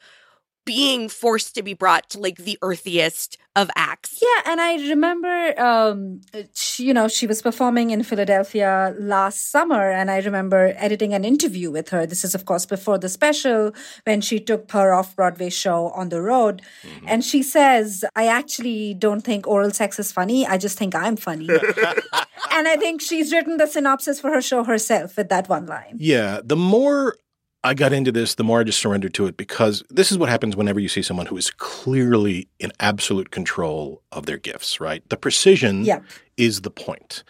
being 0.69 1.09
forced 1.09 1.55
to 1.55 1.63
be 1.63 1.73
brought 1.73 2.11
to 2.11 2.19
like 2.19 2.37
the 2.37 2.55
earthiest 2.61 3.39
of 3.55 3.71
acts. 3.75 4.21
Yeah, 4.21 4.51
and 4.51 4.61
I 4.61 4.75
remember, 4.87 5.59
um, 5.59 6.21
she, 6.53 6.83
you 6.83 6.93
know, 6.93 7.07
she 7.07 7.25
was 7.25 7.41
performing 7.41 7.89
in 7.89 8.03
Philadelphia 8.03 8.93
last 8.99 9.49
summer, 9.49 9.89
and 9.89 10.11
I 10.11 10.19
remember 10.19 10.75
editing 10.77 11.15
an 11.15 11.25
interview 11.25 11.71
with 11.71 11.89
her. 11.89 12.05
This 12.05 12.23
is, 12.23 12.35
of 12.35 12.45
course, 12.45 12.67
before 12.67 12.99
the 12.99 13.09
special 13.09 13.71
when 14.03 14.21
she 14.21 14.39
took 14.39 14.71
her 14.71 14.93
off 14.93 15.15
Broadway 15.15 15.49
show 15.49 15.87
on 15.89 16.09
the 16.09 16.21
road, 16.21 16.61
mm-hmm. 16.83 17.05
and 17.07 17.23
she 17.23 17.41
says, 17.41 18.05
"I 18.15 18.27
actually 18.27 18.93
don't 18.93 19.21
think 19.21 19.47
oral 19.47 19.71
sex 19.71 19.97
is 19.97 20.11
funny. 20.11 20.45
I 20.45 20.59
just 20.59 20.77
think 20.77 20.93
I'm 20.93 21.17
funny." 21.17 21.49
and 22.51 22.67
I 22.67 22.75
think 22.77 23.01
she's 23.01 23.33
written 23.33 23.57
the 23.57 23.65
synopsis 23.65 24.19
for 24.19 24.29
her 24.29 24.41
show 24.43 24.63
herself 24.63 25.17
with 25.17 25.29
that 25.29 25.49
one 25.49 25.65
line. 25.65 25.95
Yeah, 25.97 26.41
the 26.43 26.55
more 26.55 27.15
I 27.63 27.73
got 27.73 27.91
into 27.91 28.11
this, 28.11 28.35
the 28.35 28.43
more 28.43 28.61
I 28.61 28.63
just 28.63 28.79
surrendered 28.79 29.13
to 29.15 29.25
it 29.25 29.35
because 29.35 29.83
this 29.89 30.11
is 30.11 30.17
what 30.17 30.29
happens 30.29 30.55
whenever 30.55 30.79
you 30.79 30.87
see 30.87 31.01
someone 31.01 31.25
who 31.25 31.35
is 31.35 31.51
clearly 31.51 32.47
in 32.57 32.71
absolute 32.79 33.31
control 33.31 34.01
of 34.11 34.25
their 34.25 34.37
gifts, 34.37 34.79
right? 34.79 35.07
The 35.09 35.17
precision 35.17 35.83
yep. 35.83 36.03
is 36.37 36.61
the 36.61 36.71
point. 36.71 37.23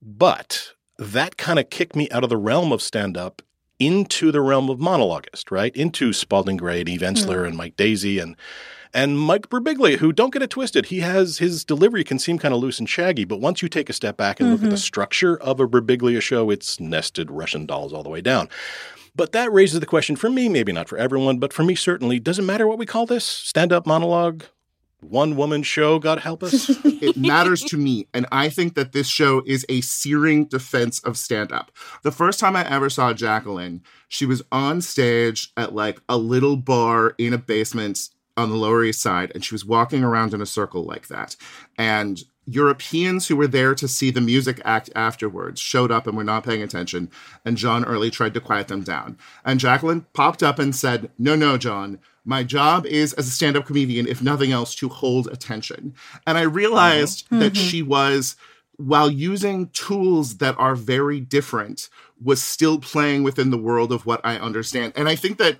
But 0.00 0.74
that 0.98 1.36
kind 1.36 1.58
of 1.58 1.70
kicked 1.70 1.96
me 1.96 2.08
out 2.10 2.22
of 2.22 2.30
the 2.30 2.36
realm 2.36 2.72
of 2.72 2.82
stand 2.82 3.16
up 3.16 3.42
into 3.80 4.30
the 4.30 4.40
realm 4.40 4.70
of 4.70 4.78
monologuist, 4.78 5.50
right? 5.50 5.74
Into 5.74 6.12
Spalding 6.12 6.56
Gray 6.56 6.80
and 6.80 6.88
Eve 6.88 7.00
Ensler 7.00 7.42
mm. 7.42 7.48
and 7.48 7.56
Mike 7.56 7.76
Daisey 7.76 8.22
and 8.22 8.36
and 8.96 9.18
Mike 9.18 9.48
Birbiglia, 9.48 9.96
who 9.96 10.12
don't 10.12 10.32
get 10.32 10.42
it 10.42 10.50
twisted, 10.50 10.86
he 10.86 11.00
has 11.00 11.38
his 11.38 11.64
delivery 11.64 12.04
can 12.04 12.20
seem 12.20 12.38
kind 12.38 12.54
of 12.54 12.60
loose 12.60 12.78
and 12.78 12.88
shaggy, 12.88 13.24
but 13.24 13.40
once 13.40 13.60
you 13.60 13.68
take 13.68 13.90
a 13.90 13.92
step 13.92 14.16
back 14.16 14.38
and 14.38 14.46
mm-hmm. 14.46 14.52
look 14.52 14.62
at 14.62 14.70
the 14.70 14.76
mm-hmm. 14.76 14.82
structure 14.82 15.36
of 15.38 15.58
a 15.58 15.66
Birbiglia 15.66 16.20
show, 16.20 16.48
it's 16.48 16.78
nested 16.78 17.28
Russian 17.28 17.66
dolls 17.66 17.92
all 17.92 18.04
the 18.04 18.08
way 18.08 18.20
down. 18.20 18.48
But 19.16 19.32
that 19.32 19.52
raises 19.52 19.78
the 19.78 19.86
question 19.86 20.16
for 20.16 20.28
me, 20.28 20.48
maybe 20.48 20.72
not 20.72 20.88
for 20.88 20.98
everyone, 20.98 21.38
but 21.38 21.52
for 21.52 21.62
me 21.62 21.74
certainly, 21.74 22.18
does 22.18 22.38
it 22.38 22.42
matter 22.42 22.66
what 22.66 22.78
we 22.78 22.86
call 22.86 23.06
this? 23.06 23.24
Stand 23.24 23.72
up 23.72 23.86
monologue? 23.86 24.44
One 25.00 25.36
woman 25.36 25.62
show, 25.62 25.98
God 25.98 26.18
help 26.18 26.42
us? 26.42 26.68
it 26.84 27.16
matters 27.16 27.62
to 27.64 27.76
me. 27.76 28.08
And 28.14 28.26
I 28.32 28.48
think 28.48 28.74
that 28.74 28.92
this 28.92 29.06
show 29.06 29.42
is 29.46 29.66
a 29.68 29.82
searing 29.82 30.46
defense 30.46 30.98
of 31.00 31.18
stand 31.18 31.52
up. 31.52 31.70
The 32.02 32.10
first 32.10 32.40
time 32.40 32.56
I 32.56 32.68
ever 32.68 32.88
saw 32.88 33.12
Jacqueline, 33.12 33.82
she 34.08 34.24
was 34.24 34.42
on 34.50 34.80
stage 34.80 35.52
at 35.56 35.74
like 35.74 36.00
a 36.08 36.16
little 36.16 36.56
bar 36.56 37.14
in 37.18 37.34
a 37.34 37.38
basement 37.38 38.08
on 38.36 38.50
the 38.50 38.56
Lower 38.56 38.84
East 38.84 39.00
Side, 39.00 39.32
and 39.34 39.44
she 39.44 39.54
was 39.54 39.64
walking 39.64 40.02
around 40.02 40.34
in 40.34 40.40
a 40.40 40.46
circle 40.46 40.84
like 40.84 41.08
that. 41.08 41.36
And 41.78 42.22
Europeans 42.46 43.26
who 43.26 43.36
were 43.36 43.46
there 43.46 43.74
to 43.74 43.88
see 43.88 44.10
the 44.10 44.20
music 44.20 44.60
act 44.64 44.90
afterwards 44.94 45.60
showed 45.60 45.90
up 45.90 46.06
and 46.06 46.16
were 46.16 46.24
not 46.24 46.44
paying 46.44 46.62
attention, 46.62 47.10
and 47.44 47.56
John 47.56 47.84
Early 47.84 48.10
tried 48.10 48.34
to 48.34 48.40
quiet 48.40 48.68
them 48.68 48.82
down. 48.82 49.18
And 49.44 49.60
Jacqueline 49.60 50.06
popped 50.12 50.42
up 50.42 50.58
and 50.58 50.74
said, 50.74 51.10
No, 51.18 51.36
no, 51.36 51.56
John, 51.56 52.00
my 52.24 52.42
job 52.42 52.86
is 52.86 53.12
as 53.14 53.28
a 53.28 53.30
stand 53.30 53.56
up 53.56 53.66
comedian, 53.66 54.06
if 54.06 54.22
nothing 54.22 54.52
else, 54.52 54.74
to 54.76 54.88
hold 54.88 55.28
attention. 55.28 55.94
And 56.26 56.36
I 56.36 56.42
realized 56.42 57.26
mm-hmm. 57.26 57.38
that 57.40 57.52
mm-hmm. 57.54 57.66
she 57.66 57.82
was, 57.82 58.36
while 58.76 59.10
using 59.10 59.68
tools 59.68 60.38
that 60.38 60.58
are 60.58 60.74
very 60.74 61.20
different, 61.20 61.88
was 62.22 62.42
still 62.42 62.78
playing 62.78 63.22
within 63.22 63.50
the 63.50 63.58
world 63.58 63.92
of 63.92 64.06
what 64.06 64.20
I 64.24 64.36
understand. 64.36 64.92
And 64.96 65.08
I 65.08 65.16
think 65.16 65.38
that 65.38 65.58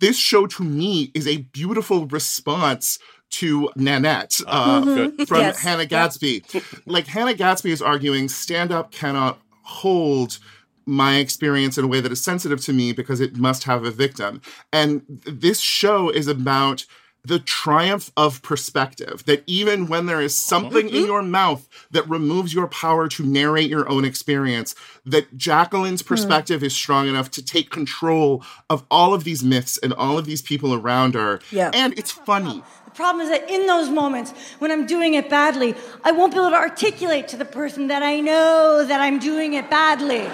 this 0.00 0.18
show 0.18 0.46
to 0.46 0.62
me 0.62 1.10
is 1.14 1.26
a 1.26 1.38
beautiful 1.38 2.06
response 2.06 2.98
to 3.28 3.70
Nanette 3.76 4.40
uh, 4.46 4.82
mm-hmm. 4.82 5.24
from 5.24 5.40
yes. 5.40 5.60
Hannah 5.60 5.86
Gadsby. 5.86 6.44
like 6.86 7.06
Hannah 7.06 7.34
Gadsby 7.34 7.70
is 7.70 7.82
arguing 7.82 8.28
stand 8.28 8.72
up 8.72 8.92
cannot 8.92 9.40
hold 9.62 10.38
my 10.86 11.16
experience 11.16 11.76
in 11.76 11.84
a 11.84 11.88
way 11.88 12.00
that 12.00 12.12
is 12.12 12.22
sensitive 12.22 12.60
to 12.64 12.72
me 12.72 12.92
because 12.92 13.20
it 13.20 13.36
must 13.36 13.64
have 13.64 13.84
a 13.84 13.90
victim. 13.90 14.40
And 14.72 15.02
this 15.26 15.58
show 15.58 16.08
is 16.08 16.28
about 16.28 16.86
the 17.26 17.40
triumph 17.40 18.12
of 18.16 18.40
perspective 18.42 19.24
that 19.26 19.42
even 19.46 19.88
when 19.88 20.06
there 20.06 20.20
is 20.20 20.34
something 20.34 20.86
mm-hmm. 20.86 20.96
in 20.96 21.06
your 21.06 21.22
mouth 21.22 21.68
that 21.90 22.08
removes 22.08 22.54
your 22.54 22.68
power 22.68 23.08
to 23.08 23.24
narrate 23.24 23.68
your 23.68 23.88
own 23.88 24.04
experience 24.04 24.76
that 25.04 25.36
jacqueline's 25.36 26.02
hmm. 26.02 26.06
perspective 26.06 26.60
mm. 26.60 26.66
is 26.66 26.74
strong 26.74 27.08
enough 27.08 27.30
to 27.30 27.44
take 27.44 27.70
control 27.70 28.44
of 28.70 28.84
all 28.90 29.12
of 29.12 29.24
these 29.24 29.42
myths 29.42 29.76
and 29.78 29.92
all 29.94 30.16
of 30.16 30.24
these 30.24 30.40
people 30.40 30.72
around 30.72 31.14
her 31.14 31.40
yeah. 31.50 31.70
and 31.74 31.98
it's 31.98 32.12
funny 32.12 32.62
the 32.84 32.90
problem 32.92 33.26
is 33.26 33.30
that 33.30 33.50
in 33.50 33.66
those 33.66 33.88
moments 33.88 34.32
when 34.60 34.70
i'm 34.70 34.86
doing 34.86 35.14
it 35.14 35.28
badly 35.28 35.74
i 36.04 36.12
won't 36.12 36.32
be 36.32 36.38
able 36.38 36.50
to 36.50 36.56
articulate 36.56 37.26
to 37.26 37.36
the 37.36 37.44
person 37.44 37.88
that 37.88 38.02
i 38.04 38.20
know 38.20 38.84
that 38.86 39.00
i'm 39.00 39.18
doing 39.18 39.54
it 39.54 39.68
badly 39.68 40.28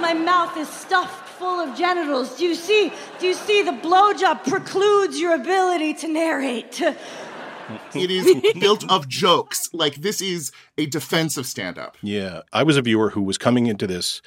my 0.00 0.12
mouth 0.12 0.56
is 0.56 0.68
stuffed 0.68 1.21
full 1.42 1.58
of 1.58 1.76
genitals. 1.76 2.36
Do 2.36 2.44
you 2.44 2.54
see? 2.54 2.92
Do 3.18 3.26
you 3.26 3.34
see 3.34 3.62
the 3.62 3.72
blowjob 3.72 4.46
precludes 4.46 5.18
your 5.18 5.34
ability 5.34 5.94
to 5.94 6.06
narrate? 6.06 6.80
it 7.94 8.10
is 8.12 8.54
built 8.60 8.88
of 8.88 9.08
jokes. 9.08 9.68
Like 9.72 9.96
this 9.96 10.22
is 10.22 10.52
a 10.78 10.86
defensive 10.86 11.46
stand-up. 11.46 11.96
Yeah, 12.00 12.42
I 12.52 12.62
was 12.62 12.76
a 12.76 12.82
viewer 12.82 13.10
who 13.10 13.22
was 13.22 13.38
coming 13.38 13.66
into 13.66 13.88
this 13.88 14.22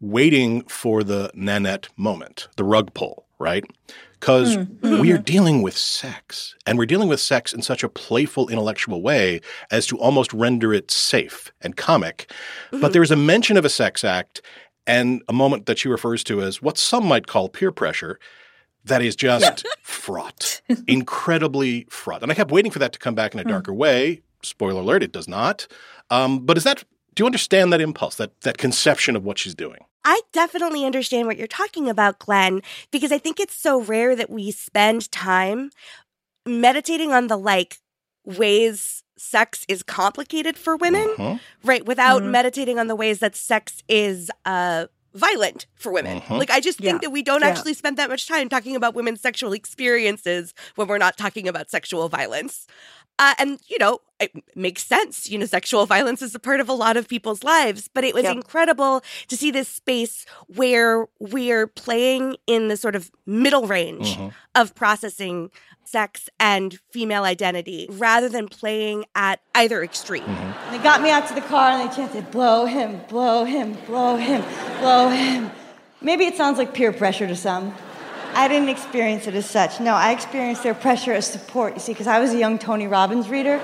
waiting 0.00 0.62
for 0.62 1.04
the 1.04 1.30
Nanette 1.34 1.88
moment, 1.96 2.48
the 2.56 2.64
rug 2.64 2.92
pull, 2.94 3.26
right? 3.38 3.64
Because 4.18 4.56
mm-hmm. 4.56 5.00
we 5.00 5.12
are 5.12 5.18
dealing 5.18 5.62
with 5.62 5.76
sex, 5.76 6.56
and 6.66 6.78
we're 6.78 6.86
dealing 6.86 7.08
with 7.08 7.20
sex 7.20 7.52
in 7.52 7.62
such 7.62 7.84
a 7.84 7.88
playful, 7.88 8.48
intellectual 8.48 9.02
way 9.02 9.40
as 9.70 9.86
to 9.86 9.98
almost 9.98 10.32
render 10.32 10.74
it 10.74 10.90
safe 10.90 11.52
and 11.60 11.76
comic. 11.76 12.30
Mm-hmm. 12.66 12.80
But 12.80 12.92
there 12.92 13.02
is 13.04 13.12
a 13.12 13.16
mention 13.16 13.56
of 13.56 13.64
a 13.64 13.70
sex 13.70 14.02
act, 14.04 14.42
and 14.86 15.22
a 15.28 15.32
moment 15.32 15.66
that 15.66 15.78
she 15.78 15.88
refers 15.88 16.22
to 16.24 16.42
as 16.42 16.62
what 16.62 16.78
some 16.78 17.06
might 17.06 17.26
call 17.26 17.48
peer 17.48 17.72
pressure 17.72 18.18
that 18.84 19.02
is 19.02 19.16
just 19.16 19.64
yeah. 19.64 19.72
fraught, 19.82 20.60
incredibly 20.86 21.86
fraught. 21.90 22.22
And 22.22 22.30
I 22.30 22.34
kept 22.34 22.50
waiting 22.50 22.70
for 22.70 22.78
that 22.78 22.92
to 22.92 22.98
come 22.98 23.14
back 23.14 23.34
in 23.34 23.40
a 23.40 23.42
hmm. 23.42 23.50
darker 23.50 23.72
mm. 23.72 23.76
way. 23.76 24.22
Spoiler 24.42 24.80
alert, 24.80 25.02
it 25.02 25.12
does 25.12 25.26
not. 25.26 25.66
Um, 26.10 26.46
but 26.46 26.56
is 26.56 26.64
that 26.64 26.84
do 27.14 27.22
you 27.22 27.26
understand 27.26 27.72
that 27.72 27.80
impulse, 27.80 28.16
that 28.16 28.40
that 28.42 28.58
conception 28.58 29.16
of 29.16 29.24
what 29.24 29.38
she's 29.38 29.54
doing? 29.54 29.84
I 30.04 30.20
definitely 30.32 30.84
understand 30.84 31.26
what 31.26 31.36
you're 31.36 31.48
talking 31.48 31.88
about, 31.88 32.20
Glen, 32.20 32.62
because 32.92 33.10
I 33.10 33.18
think 33.18 33.40
it's 33.40 33.56
so 33.56 33.80
rare 33.80 34.14
that 34.14 34.30
we 34.30 34.52
spend 34.52 35.10
time 35.10 35.70
meditating 36.46 37.12
on 37.12 37.26
the 37.26 37.36
like 37.36 37.78
ways 38.24 39.02
sex 39.16 39.64
is 39.68 39.82
complicated 39.82 40.56
for 40.56 40.76
women, 40.76 41.08
uh-huh. 41.18 41.38
right? 41.64 41.84
Without 41.86 42.22
mm-hmm. 42.22 42.30
meditating 42.30 42.78
on 42.78 42.86
the 42.86 42.96
ways 42.96 43.18
that 43.20 43.34
sex 43.34 43.82
is 43.88 44.30
uh, 44.44 44.86
violent 45.14 45.66
for 45.74 45.90
women. 45.90 46.18
Uh-huh. 46.18 46.36
Like, 46.36 46.50
I 46.50 46.60
just 46.60 46.78
think 46.78 47.02
yeah. 47.02 47.08
that 47.08 47.10
we 47.10 47.22
don't 47.22 47.40
yeah. 47.40 47.48
actually 47.48 47.74
spend 47.74 47.96
that 47.96 48.10
much 48.10 48.28
time 48.28 48.48
talking 48.48 48.76
about 48.76 48.94
women's 48.94 49.20
sexual 49.20 49.52
experiences 49.52 50.54
when 50.74 50.88
we're 50.88 50.98
not 50.98 51.16
talking 51.16 51.48
about 51.48 51.70
sexual 51.70 52.08
violence. 52.08 52.66
Uh, 53.18 53.34
and, 53.38 53.58
you 53.66 53.78
know, 53.78 54.00
it 54.20 54.32
makes 54.54 54.84
sense. 54.84 55.28
You 55.28 55.38
know, 55.38 55.46
sexual 55.46 55.86
violence 55.86 56.22
is 56.22 56.34
a 56.34 56.38
part 56.38 56.60
of 56.60 56.68
a 56.68 56.72
lot 56.72 56.96
of 56.96 57.08
people's 57.08 57.42
lives, 57.42 57.88
but 57.92 58.04
it 58.04 58.14
was 58.14 58.24
yep. 58.24 58.34
incredible 58.34 59.02
to 59.28 59.36
see 59.36 59.50
this 59.50 59.68
space 59.68 60.26
where 60.48 61.06
we're 61.18 61.66
playing 61.66 62.36
in 62.46 62.68
the 62.68 62.76
sort 62.76 62.94
of 62.94 63.10
middle 63.26 63.66
range 63.66 64.12
uh-huh. 64.12 64.30
of 64.54 64.74
processing 64.74 65.50
sex 65.84 66.28
and 66.40 66.78
female 66.90 67.24
identity 67.24 67.86
rather 67.92 68.28
than 68.28 68.48
playing 68.48 69.04
at 69.14 69.40
either 69.54 69.82
extreme. 69.82 70.24
Mm-hmm. 70.24 70.72
They 70.72 70.82
got 70.82 71.00
me 71.00 71.10
out 71.10 71.28
to 71.28 71.34
the 71.34 71.40
car 71.42 71.70
and 71.70 71.88
they 71.88 71.94
chanted, 71.94 72.30
blow 72.30 72.66
him, 72.66 73.00
blow 73.08 73.44
him, 73.44 73.74
blow 73.86 74.16
him, 74.16 74.42
blow 74.80 75.08
him. 75.08 75.50
Maybe 76.00 76.24
it 76.24 76.36
sounds 76.36 76.58
like 76.58 76.74
peer 76.74 76.92
pressure 76.92 77.26
to 77.26 77.36
some. 77.36 77.74
I 78.36 78.48
didn't 78.48 78.68
experience 78.68 79.26
it 79.26 79.34
as 79.34 79.48
such. 79.48 79.80
No, 79.80 79.94
I 79.94 80.12
experienced 80.12 80.62
their 80.62 80.74
pressure 80.74 81.14
as 81.14 81.26
support, 81.26 81.72
you 81.72 81.80
see, 81.80 81.92
because 81.92 82.06
I 82.06 82.20
was 82.20 82.34
a 82.34 82.38
young 82.38 82.58
Tony 82.58 82.86
Robbins 82.86 83.30
reader. 83.30 83.58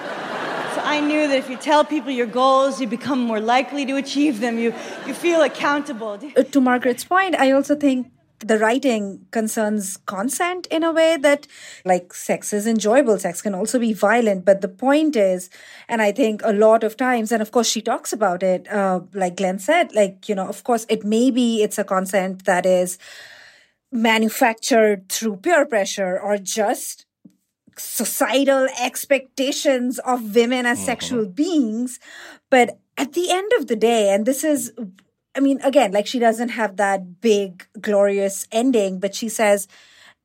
So 0.74 0.80
I 0.82 0.98
knew 1.00 1.28
that 1.28 1.36
if 1.36 1.50
you 1.50 1.58
tell 1.58 1.84
people 1.84 2.10
your 2.10 2.26
goals, 2.26 2.80
you 2.80 2.86
become 2.86 3.20
more 3.20 3.38
likely 3.38 3.84
to 3.84 3.96
achieve 3.96 4.40
them. 4.40 4.58
You, 4.58 4.74
you 5.06 5.12
feel 5.12 5.42
accountable. 5.42 6.18
Uh, 6.34 6.42
to 6.42 6.60
Margaret's 6.62 7.04
point, 7.04 7.34
I 7.34 7.50
also 7.50 7.76
think 7.76 8.10
the 8.38 8.58
writing 8.58 9.26
concerns 9.30 9.98
consent 10.06 10.66
in 10.68 10.82
a 10.82 10.90
way 10.90 11.18
that 11.18 11.46
like 11.84 12.12
sex 12.12 12.52
is 12.52 12.66
enjoyable 12.66 13.16
sex 13.16 13.40
can 13.40 13.54
also 13.54 13.78
be 13.78 13.92
violent 13.92 14.44
but 14.44 14.62
the 14.62 14.68
point 14.68 15.14
is 15.14 15.48
and 15.88 16.02
i 16.02 16.10
think 16.10 16.40
a 16.44 16.52
lot 16.52 16.82
of 16.82 16.96
times 16.96 17.30
and 17.30 17.40
of 17.40 17.52
course 17.52 17.68
she 17.68 17.80
talks 17.80 18.12
about 18.12 18.42
it 18.42 18.66
uh, 18.72 18.98
like 19.14 19.36
glen 19.36 19.60
said 19.60 19.94
like 19.94 20.28
you 20.28 20.34
know 20.34 20.48
of 20.48 20.64
course 20.64 20.84
it 20.88 21.04
may 21.04 21.30
be 21.30 21.62
it's 21.62 21.78
a 21.78 21.84
consent 21.84 22.44
that 22.44 22.66
is 22.66 22.98
manufactured 23.92 25.08
through 25.08 25.36
peer 25.36 25.66
pressure 25.66 26.18
or 26.18 26.38
just 26.38 27.06
societal 27.76 28.66
expectations 28.80 29.98
of 30.00 30.34
women 30.34 30.66
as 30.66 30.78
mm-hmm. 30.78 30.86
sexual 30.86 31.26
beings 31.26 31.98
but 32.50 32.78
at 32.96 33.12
the 33.12 33.30
end 33.30 33.50
of 33.58 33.66
the 33.66 33.76
day 33.76 34.12
and 34.12 34.26
this 34.26 34.44
is 34.44 34.72
I 35.34 35.40
mean, 35.40 35.60
again, 35.62 35.92
like 35.92 36.06
she 36.06 36.18
doesn't 36.18 36.50
have 36.50 36.76
that 36.76 37.20
big, 37.20 37.66
glorious 37.80 38.46
ending, 38.52 38.98
but 38.98 39.14
she 39.14 39.28
says, 39.28 39.66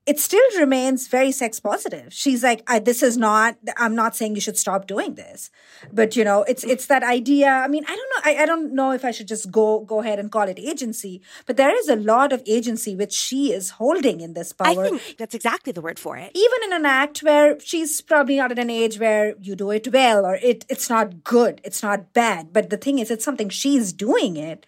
it 0.08 0.20
still 0.20 0.48
remains 0.58 1.10
very 1.10 1.34
sex 1.34 1.60
positive. 1.60 2.14
She's 2.14 2.42
like, 2.42 2.66
this 2.86 3.04
is 3.04 3.18
not, 3.18 3.58
I'm 3.76 3.94
not 3.94 4.16
saying 4.16 4.36
you 4.36 4.42
should 4.42 4.58
stop 4.58 4.88
doing 4.88 5.16
this, 5.16 5.52
but 5.92 6.16
you 6.16 6.24
know, 6.24 6.44
it's, 6.44 6.64
it's 6.64 6.86
that 6.86 7.04
idea. 7.04 7.50
I 7.50 7.68
mean, 7.68 7.84
I 7.86 7.96
don't 7.96 7.98
know. 7.98 8.32
I, 8.32 8.44
I 8.44 8.46
don't 8.46 8.74
know 8.74 8.92
if 8.92 9.04
I 9.04 9.12
should 9.12 9.28
just 9.28 9.52
go, 9.52 9.82
go 9.82 10.00
ahead 10.00 10.18
and 10.18 10.32
call 10.32 10.48
it 10.48 10.58
agency, 10.58 11.22
but 11.46 11.58
there 11.58 11.78
is 11.78 11.90
a 11.90 11.98
lot 11.98 12.32
of 12.32 12.42
agency 12.48 12.96
which 12.96 13.12
she 13.12 13.52
is 13.52 13.72
holding 13.72 14.22
in 14.22 14.34
this 14.34 14.54
power. 14.54 14.86
I 14.86 14.90
think 14.90 15.18
that's 15.18 15.36
exactly 15.36 15.74
the 15.74 15.82
word 15.82 16.00
for 16.00 16.16
it. 16.16 16.32
Even 16.34 16.64
in 16.64 16.74
an 16.74 16.86
act 16.86 17.20
where 17.20 17.60
she's 17.60 18.00
probably 18.00 18.38
not 18.38 18.54
at 18.54 18.60
an 18.60 18.70
age 18.70 18.98
where 19.00 19.36
you 19.42 19.58
do 19.58 19.72
it 19.72 19.92
well 19.92 20.26
or 20.26 20.36
it, 20.42 20.66
it's 20.70 20.90
not 20.90 21.26
good. 21.26 21.60
It's 21.66 21.84
not 21.84 22.14
bad. 22.14 22.54
But 22.54 22.70
the 22.70 22.78
thing 22.78 23.00
is, 23.00 23.12
it's 23.12 23.26
something 23.26 23.50
she's 23.50 23.92
doing 23.92 24.38
it 24.38 24.66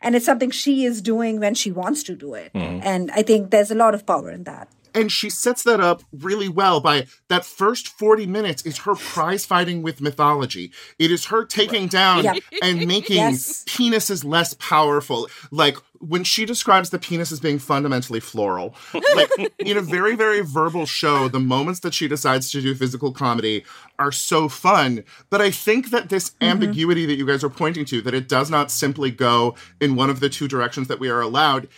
and 0.00 0.16
it's 0.16 0.26
something 0.26 0.50
she 0.50 0.84
is 0.84 1.00
doing 1.00 1.38
when 1.38 1.54
she 1.54 1.70
wants 1.70 2.02
to 2.04 2.16
do 2.16 2.34
it. 2.34 2.52
Mm-hmm. 2.54 2.80
And 2.82 3.10
I 3.12 3.22
think 3.22 3.50
there's 3.50 3.70
a 3.70 3.76
lot 3.76 3.94
of 3.94 4.04
power 4.04 4.30
in 4.30 4.44
that. 4.44 4.68
And 4.94 5.10
she 5.10 5.30
sets 5.30 5.62
that 5.64 5.80
up 5.80 6.02
really 6.12 6.48
well 6.48 6.80
by 6.80 7.06
that 7.28 7.44
first 7.44 7.88
40 7.88 8.26
minutes 8.26 8.62
is 8.62 8.78
her 8.78 8.94
prize 8.94 9.46
fighting 9.46 9.82
with 9.82 10.00
mythology. 10.00 10.72
It 10.98 11.10
is 11.10 11.26
her 11.26 11.44
taking 11.44 11.86
down 11.86 12.24
yep. 12.24 12.42
and 12.62 12.86
making 12.86 13.16
yes. 13.16 13.64
penises 13.64 14.24
less 14.24 14.54
powerful. 14.54 15.28
Like 15.50 15.76
when 16.00 16.24
she 16.24 16.46
describes 16.46 16.90
the 16.90 16.98
penis 16.98 17.30
as 17.30 17.40
being 17.40 17.58
fundamentally 17.58 18.20
floral, 18.20 18.74
like 19.14 19.30
in 19.58 19.76
a 19.76 19.82
very, 19.82 20.16
very 20.16 20.40
verbal 20.40 20.86
show, 20.86 21.28
the 21.28 21.38
moments 21.38 21.80
that 21.80 21.92
she 21.92 22.08
decides 22.08 22.50
to 22.50 22.62
do 22.62 22.74
physical 22.74 23.12
comedy 23.12 23.64
are 23.98 24.10
so 24.10 24.48
fun. 24.48 25.04
But 25.28 25.42
I 25.42 25.50
think 25.50 25.90
that 25.90 26.08
this 26.08 26.30
mm-hmm. 26.30 26.44
ambiguity 26.44 27.04
that 27.04 27.16
you 27.16 27.26
guys 27.26 27.44
are 27.44 27.50
pointing 27.50 27.84
to, 27.86 28.00
that 28.02 28.14
it 28.14 28.28
does 28.28 28.50
not 28.50 28.70
simply 28.70 29.10
go 29.10 29.54
in 29.78 29.94
one 29.94 30.08
of 30.08 30.20
the 30.20 30.30
two 30.30 30.48
directions 30.48 30.88
that 30.88 31.00
we 31.00 31.10
are 31.10 31.20
allowed, 31.20 31.68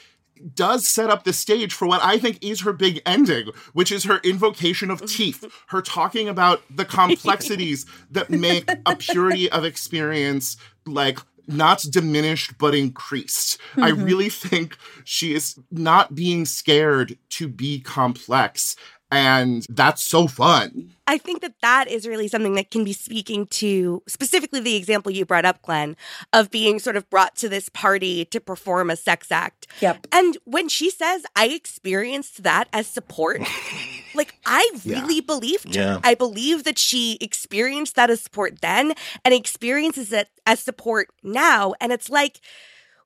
does 0.55 0.87
set 0.87 1.11
up 1.11 1.25
the 1.25 1.33
stage 1.33 1.73
for 1.73 1.87
what 1.87 2.03
I 2.03 2.19
think 2.19 2.39
is 2.43 2.63
her 2.63 2.73
big 2.73 3.01
ending, 3.07 3.51
which 3.73 3.93
is 3.93 4.05
her 4.05 4.19
invocation 4.25 4.91
of 4.91 5.05
teeth, 5.07 5.45
her 5.69 5.83
talking 5.83 6.29
about 6.29 6.63
the 6.75 6.85
complexities 6.85 7.87
that 8.11 8.31
make 8.31 8.71
a 8.87 8.97
purity 8.97 9.51
of 9.51 9.65
experience 9.65 10.57
like 10.87 11.19
not 11.47 11.85
diminished 11.91 12.57
but 12.59 12.75
increased. 12.75 13.59
Mm-hmm. 13.73 13.83
I 13.83 13.89
really 13.91 14.29
think 14.29 14.77
she 15.05 15.35
is 15.35 15.59
not 15.71 16.15
being 16.15 16.45
scared 16.45 17.19
to 17.31 17.49
be 17.49 17.81
complex 17.81 18.77
and 19.13 19.67
that's 19.69 20.03
so 20.03 20.27
fun. 20.27 20.95
I 21.07 21.19
think 21.19 21.43
that 21.43 21.61
that 21.61 21.87
is 21.87 22.09
really 22.09 22.29
something 22.29 22.55
that 22.55 22.71
can 22.71 22.83
be 22.83 22.95
speaking 22.95 23.47
to 23.49 24.03
specifically 24.09 24.61
the 24.61 24.75
example 24.75 25.13
you 25.13 25.27
brought 25.27 25.45
up, 25.45 25.61
Glen, 25.61 25.97
of 26.33 26.51
being 26.51 26.79
sort 26.79 26.97
of 26.97 27.09
brought 27.11 27.37
to 27.37 27.49
this 27.51 27.69
party 27.69 28.25
to 28.27 28.41
perform 28.41 28.89
a 28.89 28.97
sex 28.97 29.31
act. 29.31 29.67
Yep. 29.81 30.07
And 30.13 30.39
when 30.45 30.71
she 30.71 30.89
says, 30.89 31.27
I 31.37 31.49
experienced 31.49 32.43
that 32.45 32.69
as 32.73 32.87
support, 32.87 33.43
like 34.15 34.39
I 34.47 34.71
really 34.87 35.17
yeah. 35.17 35.27
believed 35.27 35.75
her. 35.75 35.81
Yeah. 35.81 36.01
I 36.03 36.15
believe 36.15 36.65
that 36.65 36.79
she 36.79 37.19
experienced 37.21 37.95
that 37.97 38.09
as 38.09 38.23
support 38.23 38.63
then 38.63 38.95
and 39.27 39.35
experiences 39.35 40.11
it 40.11 40.29
as 40.47 40.61
support 40.61 41.11
now. 41.23 41.75
And 41.83 41.93
it's 41.93 42.09
like, 42.09 42.41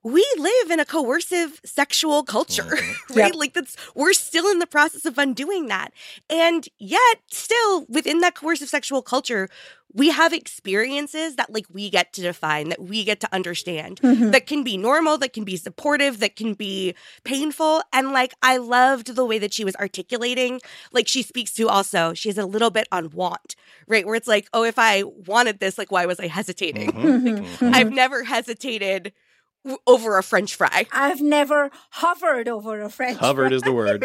we 0.07 0.25
live 0.39 0.71
in 0.71 0.79
a 0.79 0.85
coercive 0.85 1.61
sexual 1.65 2.23
culture, 2.23 2.63
mm-hmm. 2.63 3.15
right? 3.19 3.33
Yep. 3.33 3.35
Like 3.35 3.55
that's 3.55 3.77
we're 3.97 4.13
still 4.13 4.47
in 4.49 4.61
the 4.61 4.67
process 4.67 5.05
of 5.05 5.19
undoing 5.19 5.67
that. 5.67 5.93
And 6.31 6.69
yet 6.79 7.19
still 7.29 7.87
within 7.89 8.21
that 8.21 8.37
coercive 8.37 8.69
sexual 8.69 9.03
culture, 9.03 9.49
we 9.93 10.11
have 10.11 10.33
experiences 10.33 11.35
that 11.37 11.53
like 11.53 11.67
we 11.73 11.91
get 11.91 12.13
to 12.13 12.23
define, 12.23 12.69
that 12.69 12.81
we 12.83 13.03
get 13.03 13.19
to 13.21 13.35
understand, 13.35 14.01
mm-hmm. 14.01 14.31
that 14.31 14.47
can 14.47 14.63
be 14.63 14.77
normal, 14.77 15.19
that 15.19 15.33
can 15.33 15.43
be 15.43 15.57
supportive, 15.57 16.21
that 16.21 16.37
can 16.37 16.55
be 16.55 16.95
painful. 17.25 17.83
And 17.93 18.13
like 18.13 18.35
I 18.43 18.59
loved 18.59 19.17
the 19.17 19.25
way 19.25 19.41
that 19.41 19.53
she 19.53 19.65
was 19.65 19.75
articulating, 19.75 20.61
like 20.93 21.09
she 21.09 21.23
speaks 21.23 21.53
to 21.55 21.69
also, 21.69 22.15
she 22.15 22.29
has 22.29 22.39
a 22.39 22.47
little 22.47 22.71
bit 22.71 22.87
on 22.93 23.11
want, 23.11 23.57
right? 23.89 24.07
Where 24.07 24.15
it's 24.15 24.29
like, 24.29 24.49
oh, 24.53 24.63
if 24.63 24.79
I 24.79 25.03
wanted 25.03 25.59
this, 25.59 25.79
like 25.79 25.91
why 25.91 26.07
was 26.07 26.21
I 26.21 26.29
hesitating? 26.29 26.93
Mm-hmm. 26.93 27.27
Like, 27.27 27.43
mm-hmm. 27.43 27.75
I've 27.75 27.91
never 27.91 28.23
hesitated 28.23 29.13
over 29.87 30.19
a 30.19 30.23
french 30.23 30.55
fry. 30.55 30.87
I've 30.93 31.21
never 31.21 31.71
hovered 31.91 32.49
over 32.49 32.81
a 32.81 32.91
french 32.91 33.19
fry. 33.19 33.27
Hovered 33.27 33.49
fry. 33.49 33.57
is 33.57 33.63
the 33.63 33.73
word. 33.73 34.05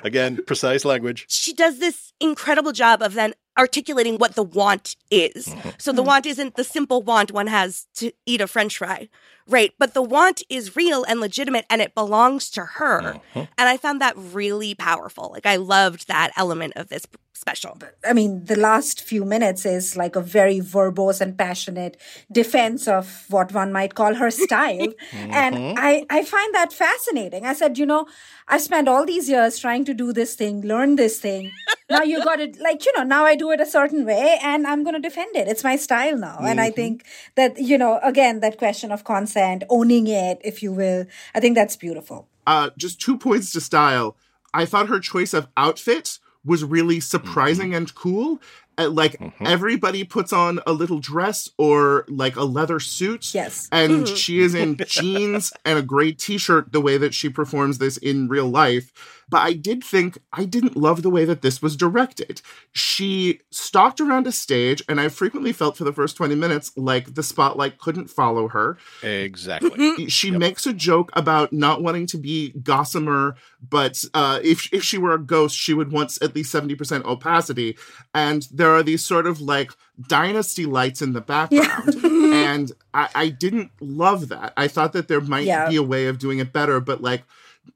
Again, 0.04 0.40
precise 0.46 0.84
language. 0.84 1.26
She 1.28 1.52
does 1.52 1.78
this 1.78 2.12
incredible 2.20 2.72
job 2.72 3.02
of 3.02 3.14
then 3.14 3.34
articulating 3.56 4.18
what 4.18 4.34
the 4.34 4.42
want 4.42 4.96
is. 5.10 5.46
Mm-hmm. 5.46 5.70
So 5.78 5.92
the 5.92 6.02
mm-hmm. 6.02 6.08
want 6.08 6.26
isn't 6.26 6.56
the 6.56 6.64
simple 6.64 7.02
want 7.02 7.32
one 7.32 7.46
has 7.46 7.86
to 7.96 8.12
eat 8.26 8.40
a 8.40 8.46
french 8.46 8.78
fry, 8.78 9.08
right? 9.46 9.72
But 9.78 9.94
the 9.94 10.02
want 10.02 10.42
is 10.48 10.74
real 10.74 11.04
and 11.04 11.20
legitimate 11.20 11.64
and 11.70 11.80
it 11.80 11.94
belongs 11.94 12.50
to 12.50 12.64
her. 12.64 13.00
Mm-hmm. 13.00 13.38
And 13.38 13.68
I 13.68 13.76
found 13.76 14.00
that 14.00 14.14
really 14.16 14.74
powerful. 14.74 15.30
Like 15.32 15.46
I 15.46 15.56
loved 15.56 16.08
that 16.08 16.32
element 16.36 16.72
of 16.76 16.88
this 16.88 17.06
special. 17.34 17.76
I 18.06 18.12
mean, 18.12 18.44
the 18.44 18.56
last 18.56 19.02
few 19.02 19.24
minutes 19.24 19.66
is 19.66 19.96
like 19.96 20.16
a 20.16 20.20
very 20.20 20.60
verbose 20.60 21.20
and 21.20 21.36
passionate 21.36 21.96
defense 22.30 22.86
of 22.86 23.26
what 23.28 23.52
one 23.52 23.72
might 23.72 23.94
call 23.94 24.14
her 24.14 24.30
style. 24.46 24.88
mm-hmm. 24.88 25.32
And 25.32 25.78
I, 25.78 26.06
I 26.08 26.24
find 26.24 26.54
that 26.54 26.72
fascinating. 26.72 27.44
I 27.44 27.52
said, 27.52 27.76
you 27.76 27.86
know, 27.86 28.06
I 28.46 28.58
spent 28.58 28.88
all 28.88 29.04
these 29.04 29.28
years 29.28 29.58
trying 29.58 29.84
to 29.86 29.94
do 29.94 30.12
this 30.12 30.36
thing, 30.36 30.62
learn 30.62 30.96
this 30.96 31.18
thing. 31.18 31.50
now 31.90 32.02
you 32.02 32.22
got 32.22 32.40
it, 32.40 32.58
like, 32.60 32.86
you 32.86 32.92
know, 32.96 33.02
now 33.02 33.24
I 33.24 33.34
do 33.34 33.50
it 33.50 33.60
a 33.60 33.66
certain 33.66 34.06
way 34.06 34.38
and 34.42 34.66
I'm 34.66 34.84
going 34.84 34.94
to 34.94 35.00
defend 35.00 35.34
it. 35.34 35.48
It's 35.48 35.64
my 35.64 35.76
style 35.76 36.16
now. 36.16 36.36
Mm-hmm. 36.36 36.46
And 36.46 36.60
I 36.60 36.68
mm-hmm. 36.68 36.76
think 36.76 37.04
that, 37.34 37.58
you 37.58 37.76
know, 37.76 37.98
again, 38.02 38.40
that 38.40 38.58
question 38.58 38.92
of 38.92 39.04
consent, 39.04 39.64
owning 39.68 40.06
it, 40.06 40.40
if 40.44 40.62
you 40.62 40.72
will, 40.72 41.04
I 41.34 41.40
think 41.40 41.56
that's 41.56 41.76
beautiful. 41.76 42.28
Uh, 42.46 42.70
just 42.78 43.00
two 43.00 43.18
points 43.18 43.52
to 43.52 43.60
style. 43.60 44.16
I 44.52 44.66
thought 44.66 44.88
her 44.88 45.00
choice 45.00 45.34
of 45.34 45.48
outfit 45.56 46.20
was 46.44 46.64
really 46.64 47.00
surprising 47.00 47.68
mm-hmm. 47.68 47.76
and 47.76 47.94
cool. 47.94 48.40
Uh, 48.76 48.88
like 48.88 49.18
mm-hmm. 49.18 49.46
everybody 49.46 50.04
puts 50.04 50.32
on 50.32 50.60
a 50.66 50.72
little 50.72 50.98
dress 50.98 51.48
or 51.58 52.04
like 52.08 52.36
a 52.36 52.44
leather 52.44 52.80
suit. 52.80 53.34
Yes. 53.34 53.68
And 53.70 54.04
mm-hmm. 54.06 54.14
she 54.14 54.40
is 54.40 54.54
in 54.54 54.76
jeans 54.86 55.52
and 55.64 55.78
a 55.78 55.82
gray 55.82 56.12
t 56.12 56.38
shirt 56.38 56.72
the 56.72 56.80
way 56.80 56.98
that 56.98 57.14
she 57.14 57.28
performs 57.28 57.78
this 57.78 57.96
in 57.96 58.28
real 58.28 58.48
life. 58.48 58.92
But 59.28 59.42
I 59.42 59.54
did 59.54 59.82
think 59.82 60.18
I 60.32 60.44
didn't 60.44 60.76
love 60.76 61.02
the 61.02 61.10
way 61.10 61.24
that 61.24 61.42
this 61.42 61.62
was 61.62 61.76
directed. 61.76 62.42
She 62.72 63.40
stalked 63.50 64.00
around 64.00 64.26
a 64.26 64.32
stage, 64.32 64.82
and 64.88 65.00
I 65.00 65.08
frequently 65.08 65.52
felt 65.52 65.76
for 65.76 65.84
the 65.84 65.92
first 65.92 66.16
20 66.16 66.34
minutes 66.34 66.72
like 66.76 67.14
the 67.14 67.22
spotlight 67.22 67.78
couldn't 67.78 68.10
follow 68.10 68.48
her. 68.48 68.76
Exactly. 69.02 70.08
she 70.08 70.30
yep. 70.30 70.38
makes 70.38 70.66
a 70.66 70.72
joke 70.72 71.10
about 71.14 71.52
not 71.52 71.82
wanting 71.82 72.06
to 72.08 72.18
be 72.18 72.50
gossamer, 72.62 73.36
but 73.66 74.04
uh, 74.14 74.40
if, 74.42 74.72
if 74.72 74.82
she 74.82 74.98
were 74.98 75.14
a 75.14 75.18
ghost, 75.18 75.56
she 75.56 75.74
would 75.74 75.90
want 75.90 76.18
at 76.22 76.34
least 76.34 76.54
70% 76.54 77.04
opacity. 77.04 77.76
And 78.14 78.46
there 78.52 78.63
are 78.70 78.82
these 78.82 79.04
sort 79.04 79.26
of 79.26 79.40
like 79.40 79.72
dynasty 80.08 80.66
lights 80.66 81.02
in 81.02 81.12
the 81.12 81.20
background. 81.20 81.94
Yeah. 82.02 82.34
and 82.52 82.72
I, 82.92 83.08
I, 83.14 83.28
didn't 83.28 83.70
love 83.80 84.28
that. 84.28 84.52
I 84.56 84.68
thought 84.68 84.92
that 84.92 85.08
there 85.08 85.20
might 85.20 85.46
yeah. 85.46 85.68
be 85.68 85.76
a 85.76 85.82
way 85.82 86.06
of 86.06 86.18
doing 86.18 86.38
it 86.38 86.52
better, 86.52 86.80
but 86.80 87.00
like 87.00 87.22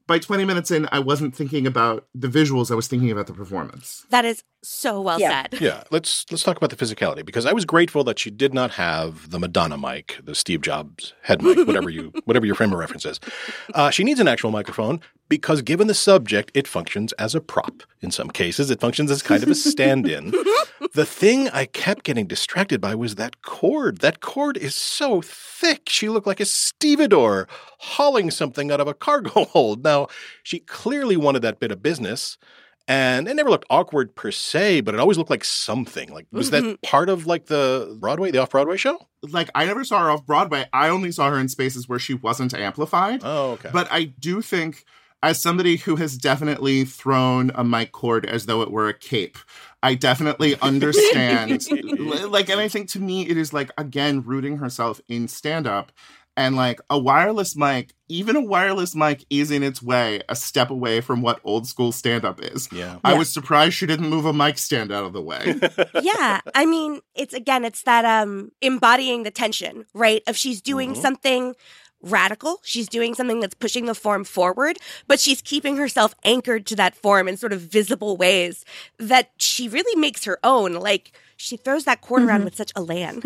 by 0.07 0.19
20 0.19 0.45
minutes 0.45 0.71
in, 0.71 0.87
I 0.91 0.99
wasn't 0.99 1.35
thinking 1.35 1.65
about 1.65 2.07
the 2.13 2.27
visuals. 2.27 2.71
I 2.71 2.75
was 2.75 2.87
thinking 2.87 3.11
about 3.11 3.27
the 3.27 3.33
performance. 3.33 4.05
That 4.09 4.25
is 4.25 4.43
so 4.61 5.01
well 5.01 5.19
yeah. 5.19 5.43
said. 5.43 5.61
Yeah, 5.61 5.83
let's 5.91 6.25
let's 6.31 6.43
talk 6.43 6.57
about 6.57 6.69
the 6.69 6.75
physicality 6.75 7.25
because 7.25 7.45
I 7.45 7.53
was 7.53 7.65
grateful 7.65 8.03
that 8.03 8.19
she 8.19 8.29
did 8.29 8.53
not 8.53 8.71
have 8.71 9.29
the 9.29 9.39
Madonna 9.39 9.77
mic, 9.77 10.19
the 10.23 10.35
Steve 10.35 10.61
Jobs 10.61 11.13
head 11.21 11.41
mic, 11.41 11.65
whatever 11.65 11.89
you 11.89 12.11
whatever 12.25 12.45
your 12.45 12.55
frame 12.55 12.73
of 12.73 12.79
reference 12.79 13.05
is. 13.05 13.19
Uh, 13.73 13.89
she 13.89 14.03
needs 14.03 14.19
an 14.19 14.27
actual 14.27 14.51
microphone 14.51 14.99
because 15.29 15.61
given 15.61 15.87
the 15.87 15.93
subject, 15.93 16.51
it 16.53 16.67
functions 16.67 17.13
as 17.13 17.35
a 17.35 17.41
prop. 17.41 17.83
In 18.01 18.11
some 18.11 18.29
cases, 18.29 18.69
it 18.69 18.81
functions 18.81 19.11
as 19.11 19.21
kind 19.21 19.43
of 19.43 19.49
a 19.49 19.55
stand-in. 19.55 20.33
the 20.93 21.05
thing 21.05 21.49
I 21.49 21.65
kept 21.65 22.03
getting 22.03 22.27
distracted 22.27 22.81
by 22.81 22.95
was 22.95 23.15
that 23.15 23.41
cord. 23.41 23.99
That 23.99 24.19
cord 24.19 24.57
is 24.57 24.75
so 24.75 25.21
thick. 25.21 25.87
She 25.87 26.09
looked 26.09 26.27
like 26.27 26.39
a 26.39 26.45
stevedore 26.45 27.47
hauling 27.79 28.31
something 28.31 28.71
out 28.71 28.81
of 28.81 28.87
a 28.87 28.93
cargo 28.93 29.45
hold. 29.45 29.83
Now, 29.83 30.07
she 30.43 30.59
clearly 30.59 31.15
wanted 31.15 31.43
that 31.43 31.59
bit 31.59 31.71
of 31.71 31.83
business 31.83 32.37
and 32.89 33.27
it 33.27 33.35
never 33.35 33.51
looked 33.51 33.67
awkward 33.69 34.15
per 34.15 34.31
se, 34.31 34.81
but 34.81 34.95
it 34.95 34.99
always 34.99 35.15
looked 35.15 35.29
like 35.29 35.45
something. 35.45 36.11
Like, 36.11 36.25
was 36.31 36.49
mm-hmm. 36.49 36.71
that 36.71 36.81
part 36.83 37.07
of 37.07 37.27
like 37.27 37.45
the 37.45 37.95
Broadway, 38.01 38.31
the 38.31 38.39
off 38.39 38.49
Broadway 38.49 38.77
show? 38.77 39.07
Like, 39.21 39.51
I 39.53 39.65
never 39.65 39.83
saw 39.83 39.99
her 39.99 40.09
off 40.09 40.25
Broadway. 40.25 40.65
I 40.73 40.89
only 40.89 41.11
saw 41.11 41.29
her 41.29 41.37
in 41.37 41.49
spaces 41.49 41.87
where 41.87 41.99
she 41.99 42.15
wasn't 42.15 42.51
amplified. 42.55 43.21
Oh, 43.23 43.51
okay. 43.51 43.69
But 43.71 43.87
I 43.91 44.05
do 44.05 44.41
think, 44.41 44.85
as 45.21 45.41
somebody 45.41 45.77
who 45.77 45.97
has 45.97 46.17
definitely 46.17 46.85
thrown 46.85 47.51
a 47.55 47.63
mic 47.63 47.91
cord 47.91 48.25
as 48.25 48.45
though 48.45 48.61
it 48.61 48.71
were 48.71 48.87
a 48.87 48.93
cape, 48.93 49.37
I 49.83 49.95
definitely 49.95 50.55
understand. 50.61 51.65
like, 52.29 52.49
and 52.49 52.59
I 52.59 52.67
think 52.67 52.89
to 52.91 52.99
me, 52.99 53.27
it 53.27 53.37
is 53.37 53.53
like, 53.53 53.71
again, 53.77 54.21
rooting 54.21 54.57
herself 54.57 55.01
in 55.07 55.27
stand 55.27 55.67
up 55.67 55.91
and 56.39 56.55
like 56.55 56.79
a 56.89 56.97
wireless 56.97 57.53
mic, 57.57 57.93
even 58.07 58.37
a 58.37 58.41
wireless 58.41 58.95
mic 58.95 59.25
is 59.29 59.51
in 59.51 59.61
its 59.61 59.83
way 59.83 60.21
a 60.29 60.37
step 60.37 60.69
away 60.69 61.01
from 61.01 61.21
what 61.21 61.41
old 61.43 61.67
school 61.67 61.91
stand 61.91 62.23
up 62.23 62.41
is. 62.41 62.69
Yeah. 62.71 62.97
I 63.03 63.11
yeah. 63.11 63.17
was 63.17 63.29
surprised 63.29 63.73
she 63.73 63.85
didn't 63.85 64.09
move 64.09 64.25
a 64.25 64.31
mic 64.31 64.57
stand 64.57 64.89
out 64.89 65.03
of 65.03 65.11
the 65.11 65.21
way. 65.21 65.55
yeah. 66.01 66.39
I 66.55 66.65
mean, 66.65 67.01
it's 67.13 67.33
again, 67.33 67.65
it's 67.65 67.83
that 67.83 68.05
um 68.05 68.51
embodying 68.61 69.23
the 69.23 69.31
tension, 69.31 69.85
right? 69.93 70.23
If 70.27 70.37
she's 70.37 70.61
doing 70.61 70.93
mm-hmm. 70.93 71.01
something 71.01 71.55
radical. 72.01 72.59
She's 72.63 72.87
doing 72.87 73.15
something 73.15 73.39
that's 73.39 73.55
pushing 73.55 73.85
the 73.85 73.95
form 73.95 74.23
forward, 74.23 74.77
but 75.07 75.19
she's 75.19 75.41
keeping 75.41 75.77
herself 75.77 76.15
anchored 76.23 76.65
to 76.67 76.75
that 76.77 76.95
form 76.95 77.27
in 77.27 77.37
sort 77.37 77.53
of 77.53 77.61
visible 77.61 78.17
ways 78.17 78.65
that 78.97 79.31
she 79.37 79.67
really 79.67 79.99
makes 79.99 80.25
her 80.25 80.39
own. 80.43 80.73
Like 80.73 81.11
she 81.37 81.57
throws 81.57 81.85
that 81.85 82.01
cord 82.01 82.21
mm-hmm. 82.21 82.29
around 82.29 82.43
with 82.43 82.55
such 82.55 82.71
a 82.75 82.79
elan. 82.79 83.21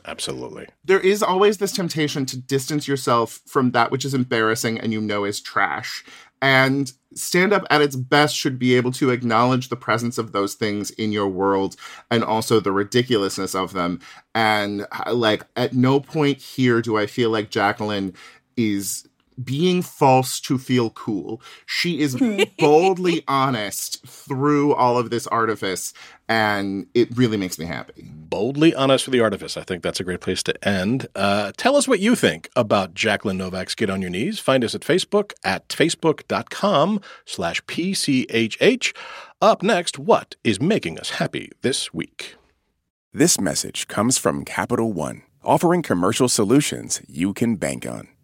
Absolutely. 0.06 0.66
There 0.84 1.00
is 1.00 1.22
always 1.22 1.58
this 1.58 1.72
temptation 1.72 2.26
to 2.26 2.38
distance 2.38 2.88
yourself 2.88 3.40
from 3.46 3.72
that 3.72 3.90
which 3.90 4.04
is 4.04 4.14
embarrassing 4.14 4.80
and 4.80 4.92
you 4.92 5.00
know 5.00 5.24
is 5.24 5.40
trash. 5.40 6.04
And 6.42 6.92
stand 7.14 7.52
up 7.52 7.64
at 7.70 7.82
its 7.82 7.96
best 7.96 8.36
should 8.36 8.58
be 8.58 8.76
able 8.76 8.92
to 8.92 9.10
acknowledge 9.10 9.68
the 9.68 9.76
presence 9.76 10.16
of 10.16 10.32
those 10.32 10.54
things 10.54 10.90
in 10.92 11.12
your 11.12 11.28
world 11.28 11.76
and 12.10 12.22
also 12.24 12.60
the 12.60 12.72
ridiculousness 12.72 13.54
of 13.54 13.72
them. 13.72 14.00
And 14.34 14.86
like, 15.10 15.44
at 15.56 15.74
no 15.74 16.00
point 16.00 16.38
here 16.38 16.80
do 16.80 16.96
I 16.96 17.06
feel 17.06 17.30
like 17.30 17.50
Jacqueline 17.50 18.14
is 18.56 19.08
being 19.44 19.82
false 19.82 20.40
to 20.40 20.58
feel 20.58 20.90
cool. 20.90 21.40
She 21.66 22.00
is 22.00 22.16
boldly 22.58 23.22
honest 23.28 24.06
through 24.06 24.74
all 24.74 24.98
of 24.98 25.10
this 25.10 25.26
artifice, 25.26 25.92
and 26.28 26.86
it 26.94 27.16
really 27.16 27.36
makes 27.36 27.58
me 27.58 27.66
happy. 27.66 28.10
Boldly 28.12 28.74
honest 28.74 29.04
for 29.04 29.10
the 29.10 29.20
artifice. 29.20 29.56
I 29.56 29.62
think 29.62 29.82
that's 29.82 30.00
a 30.00 30.04
great 30.04 30.20
place 30.20 30.42
to 30.44 30.68
end. 30.68 31.08
Uh, 31.14 31.52
tell 31.56 31.76
us 31.76 31.88
what 31.88 32.00
you 32.00 32.14
think 32.14 32.50
about 32.54 32.94
Jacqueline 32.94 33.38
Novak's 33.38 33.74
Get 33.74 33.90
on 33.90 34.00
Your 34.00 34.10
Knees. 34.10 34.38
Find 34.38 34.64
us 34.64 34.74
at 34.74 34.82
Facebook 34.82 35.32
at 35.44 35.68
facebook.com 35.68 37.00
slash 37.24 37.62
PCHH. 37.64 38.94
Up 39.42 39.62
next, 39.62 39.98
what 39.98 40.36
is 40.44 40.60
making 40.60 40.98
us 40.98 41.10
happy 41.10 41.50
this 41.62 41.94
week? 41.94 42.36
This 43.12 43.40
message 43.40 43.88
comes 43.88 44.18
from 44.18 44.44
Capital 44.44 44.92
One, 44.92 45.22
offering 45.42 45.82
commercial 45.82 46.28
solutions 46.28 47.02
you 47.08 47.34
can 47.34 47.56
bank 47.56 47.84
on. 47.86 48.08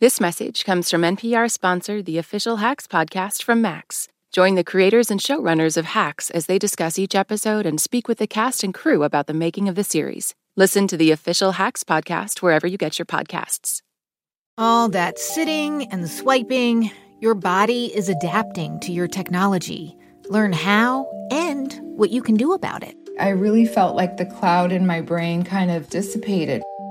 This 0.00 0.20
message 0.20 0.64
comes 0.64 0.88
from 0.88 1.02
NPR 1.02 1.50
sponsor, 1.50 2.02
the 2.02 2.18
official 2.18 2.58
Hacks 2.58 2.86
podcast 2.86 3.42
from 3.42 3.60
Max. 3.60 4.06
Join 4.30 4.54
the 4.54 4.62
creators 4.62 5.10
and 5.10 5.18
showrunners 5.18 5.76
of 5.76 5.86
Hacks 5.86 6.30
as 6.30 6.46
they 6.46 6.56
discuss 6.56 7.00
each 7.00 7.16
episode 7.16 7.66
and 7.66 7.80
speak 7.80 8.06
with 8.06 8.18
the 8.18 8.28
cast 8.28 8.62
and 8.62 8.72
crew 8.72 9.02
about 9.02 9.26
the 9.26 9.34
making 9.34 9.68
of 9.68 9.74
the 9.74 9.82
series. 9.82 10.36
Listen 10.56 10.86
to 10.86 10.96
the 10.96 11.10
official 11.10 11.50
Hacks 11.50 11.82
podcast 11.82 12.42
wherever 12.42 12.64
you 12.64 12.78
get 12.78 12.96
your 12.96 13.06
podcasts. 13.06 13.82
All 14.56 14.88
that 14.90 15.18
sitting 15.18 15.90
and 15.90 16.08
swiping, 16.08 16.92
your 17.20 17.34
body 17.34 17.86
is 17.86 18.08
adapting 18.08 18.78
to 18.82 18.92
your 18.92 19.08
technology. 19.08 19.96
Learn 20.28 20.52
how 20.52 21.10
and 21.32 21.76
what 21.82 22.10
you 22.10 22.22
can 22.22 22.36
do 22.36 22.52
about 22.52 22.84
it. 22.84 22.94
I 23.18 23.30
really 23.30 23.66
felt 23.66 23.96
like 23.96 24.16
the 24.16 24.26
cloud 24.26 24.70
in 24.70 24.86
my 24.86 25.00
brain 25.00 25.42
kind 25.42 25.72
of 25.72 25.90
dissipated. 25.90 26.62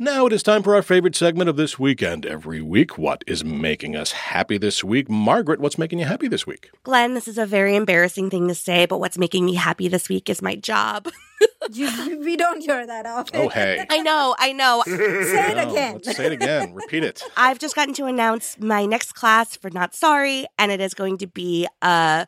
Now 0.00 0.26
it 0.26 0.32
is 0.32 0.44
time 0.44 0.62
for 0.62 0.76
our 0.76 0.82
favorite 0.82 1.16
segment 1.16 1.50
of 1.50 1.56
this 1.56 1.76
weekend. 1.76 2.24
Every 2.24 2.62
week, 2.62 2.96
what 2.98 3.24
is 3.26 3.44
making 3.44 3.96
us 3.96 4.12
happy 4.12 4.56
this 4.56 4.84
week? 4.84 5.10
Margaret, 5.10 5.58
what's 5.58 5.76
making 5.76 5.98
you 5.98 6.04
happy 6.04 6.28
this 6.28 6.46
week? 6.46 6.70
Glen, 6.84 7.14
this 7.14 7.26
is 7.26 7.36
a 7.36 7.44
very 7.44 7.74
embarrassing 7.74 8.30
thing 8.30 8.46
to 8.46 8.54
say, 8.54 8.86
but 8.86 9.00
what's 9.00 9.18
making 9.18 9.44
me 9.44 9.54
happy 9.54 9.88
this 9.88 10.08
week 10.08 10.30
is 10.30 10.40
my 10.40 10.54
job. 10.54 11.08
you, 11.72 12.20
we 12.20 12.36
don't 12.36 12.60
hear 12.60 12.86
that 12.86 13.06
often. 13.06 13.40
Oh, 13.40 13.48
hey. 13.48 13.84
I 13.90 13.98
know, 13.98 14.36
I 14.38 14.52
know. 14.52 14.84
say 14.86 15.50
it 15.50 15.58
again. 15.68 16.02
say 16.04 16.26
it 16.26 16.32
again. 16.32 16.74
Repeat 16.74 17.02
it. 17.02 17.24
I've 17.36 17.58
just 17.58 17.74
gotten 17.74 17.92
to 17.94 18.04
announce 18.04 18.56
my 18.60 18.86
next 18.86 19.16
class 19.16 19.56
for 19.56 19.68
Not 19.68 19.96
Sorry, 19.96 20.46
and 20.60 20.70
it 20.70 20.80
is 20.80 20.94
going 20.94 21.18
to 21.18 21.26
be 21.26 21.66
a 21.82 22.24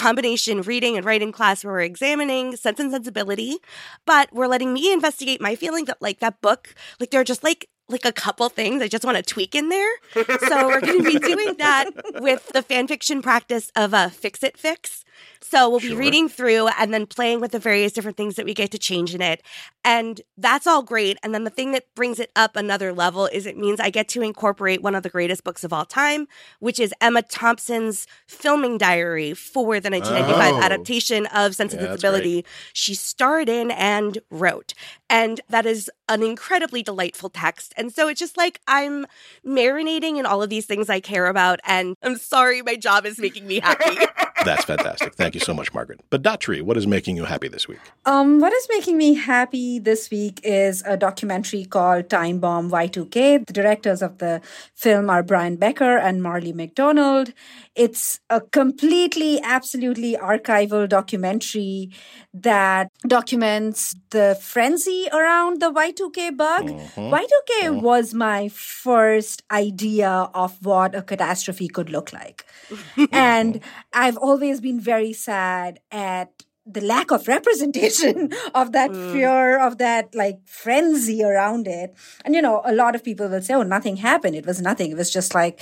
combination 0.00 0.62
reading 0.62 0.96
and 0.96 1.04
writing 1.04 1.32
class 1.32 1.64
where 1.64 1.74
we're 1.74 1.80
examining 1.80 2.56
sense 2.56 2.80
and 2.80 2.90
sensibility 2.90 3.58
but 4.06 4.32
we're 4.32 4.46
letting 4.46 4.72
me 4.72 4.92
investigate 4.92 5.40
my 5.40 5.54
feeling 5.54 5.84
that 5.84 6.00
like 6.00 6.20
that 6.20 6.40
book 6.40 6.74
like 6.98 7.10
there 7.10 7.20
are 7.20 7.24
just 7.24 7.44
like 7.44 7.68
like 7.90 8.04
a 8.04 8.12
couple 8.12 8.48
things 8.48 8.82
I 8.82 8.88
just 8.88 9.04
want 9.04 9.16
to 9.16 9.22
tweak 9.22 9.54
in 9.54 9.68
there. 9.68 9.90
So 10.14 10.68
we're 10.68 10.80
going 10.80 11.02
to 11.02 11.04
be 11.04 11.18
doing 11.18 11.56
that 11.58 11.90
with 12.20 12.48
the 12.48 12.62
fan 12.62 12.86
fiction 12.86 13.20
practice 13.20 13.70
of 13.76 13.92
a 13.92 14.10
fix 14.10 14.42
it 14.42 14.56
fix. 14.56 15.04
So 15.42 15.68
we'll 15.68 15.80
sure. 15.80 15.90
be 15.90 15.96
reading 15.96 16.28
through 16.28 16.68
and 16.68 16.92
then 16.92 17.06
playing 17.06 17.40
with 17.40 17.52
the 17.52 17.58
various 17.58 17.92
different 17.92 18.16
things 18.16 18.36
that 18.36 18.44
we 18.44 18.54
get 18.54 18.70
to 18.72 18.78
change 18.78 19.14
in 19.14 19.22
it. 19.22 19.42
And 19.84 20.20
that's 20.36 20.66
all 20.66 20.82
great. 20.82 21.16
And 21.22 21.34
then 21.34 21.44
the 21.44 21.50
thing 21.50 21.72
that 21.72 21.92
brings 21.94 22.20
it 22.20 22.30
up 22.36 22.56
another 22.56 22.92
level 22.92 23.26
is 23.26 23.46
it 23.46 23.56
means 23.56 23.80
I 23.80 23.90
get 23.90 24.06
to 24.08 24.22
incorporate 24.22 24.82
one 24.82 24.94
of 24.94 25.02
the 25.02 25.08
greatest 25.08 25.42
books 25.42 25.64
of 25.64 25.72
all 25.72 25.86
time, 25.86 26.28
which 26.58 26.78
is 26.78 26.94
Emma 27.00 27.22
Thompson's 27.22 28.06
filming 28.26 28.76
diary 28.78 29.32
for 29.32 29.80
the 29.80 29.90
1995 29.90 30.54
oh. 30.54 30.60
adaptation 30.60 31.26
of 31.26 31.54
Sense 31.54 31.72
and 31.72 31.82
yeah, 31.82 31.88
Sensibility. 31.88 32.44
She 32.72 32.94
starred 32.94 33.48
in 33.48 33.70
and 33.70 34.18
wrote. 34.30 34.74
And 35.08 35.40
that 35.48 35.66
is 35.66 35.90
an 36.08 36.22
incredibly 36.22 36.82
delightful 36.82 37.30
text. 37.30 37.72
And 37.76 37.92
so 37.92 38.08
it's 38.08 38.20
just 38.20 38.36
like 38.36 38.60
I'm 38.68 39.06
marinating 39.44 40.18
in 40.18 40.26
all 40.26 40.42
of 40.42 40.50
these 40.50 40.66
things 40.66 40.90
I 40.90 41.00
care 41.00 41.26
about. 41.26 41.60
And 41.64 41.96
I'm 42.02 42.16
sorry, 42.16 42.62
my 42.62 42.76
job 42.76 43.06
is 43.06 43.18
making 43.18 43.46
me 43.46 43.60
happy. 43.60 43.98
That's 44.44 44.64
fantastic. 44.64 45.14
Thank 45.14 45.34
you 45.34 45.40
so 45.40 45.52
much, 45.52 45.72
Margaret. 45.74 46.00
Bedatri, 46.10 46.62
what 46.62 46.76
is 46.76 46.86
making 46.86 47.16
you 47.16 47.24
happy 47.24 47.48
this 47.48 47.68
week? 47.68 47.80
Um, 48.06 48.40
what 48.40 48.52
is 48.52 48.66
making 48.70 48.96
me 48.96 49.14
happy 49.14 49.78
this 49.78 50.10
week 50.10 50.40
is 50.42 50.82
a 50.86 50.96
documentary 50.96 51.64
called 51.64 52.08
Time 52.08 52.38
Bomb 52.38 52.70
Y2K. 52.70 53.46
The 53.46 53.52
directors 53.52 54.02
of 54.02 54.18
the 54.18 54.40
film 54.74 55.10
are 55.10 55.22
Brian 55.22 55.56
Becker 55.56 55.98
and 55.98 56.22
Marley 56.22 56.52
McDonald. 56.52 57.32
It's 57.80 58.20
a 58.28 58.42
completely, 58.42 59.40
absolutely 59.42 60.14
archival 60.14 60.86
documentary 60.86 61.90
that 62.34 62.88
documents 63.06 63.94
the 64.10 64.38
frenzy 64.38 65.06
around 65.10 65.62
the 65.62 65.72
Y2K 65.72 66.36
bug. 66.36 66.66
Mm-hmm. 66.66 67.00
Y2K 67.00 67.62
mm-hmm. 67.62 67.80
was 67.80 68.12
my 68.12 68.48
first 68.48 69.42
idea 69.50 70.10
of 70.34 70.58
what 70.62 70.94
a 70.94 71.00
catastrophe 71.00 71.68
could 71.68 71.88
look 71.88 72.12
like. 72.12 72.44
and 73.12 73.60
I've 73.94 74.18
always 74.18 74.60
been 74.60 74.78
very 74.78 75.14
sad 75.14 75.80
at 75.90 76.44
the 76.72 76.80
lack 76.80 77.10
of 77.10 77.28
representation 77.28 78.30
of 78.54 78.72
that 78.72 78.90
mm. 78.90 79.12
fear 79.12 79.58
of 79.58 79.78
that 79.78 80.14
like 80.14 80.40
frenzy 80.46 81.22
around 81.22 81.66
it. 81.66 81.94
And 82.24 82.34
you 82.34 82.42
know 82.42 82.62
a 82.64 82.72
lot 82.72 82.94
of 82.94 83.04
people 83.04 83.28
will 83.28 83.42
say 83.42 83.54
oh 83.54 83.62
nothing 83.62 83.96
happened. 83.96 84.36
It 84.36 84.46
was 84.46 84.60
nothing. 84.60 84.90
It 84.90 84.96
was 84.96 85.10
just 85.10 85.34
like 85.34 85.60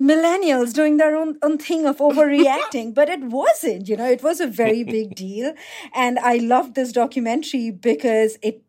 millennials 0.00 0.72
doing 0.72 0.96
their 0.96 1.16
own, 1.16 1.38
own 1.42 1.58
thing 1.58 1.86
of 1.86 1.98
overreacting. 1.98 2.94
But 3.00 3.08
it 3.08 3.20
wasn't 3.20 3.88
you 3.88 3.96
know? 3.96 4.10
It 4.10 4.22
was 4.22 4.40
a 4.40 4.46
very 4.46 4.84
big 4.84 5.14
deal. 5.24 5.54
And 5.94 6.18
i 6.18 6.36
loved 6.36 6.74
this 6.74 6.92
documentary 6.92 7.70
because 7.70 8.36
it 8.42 8.62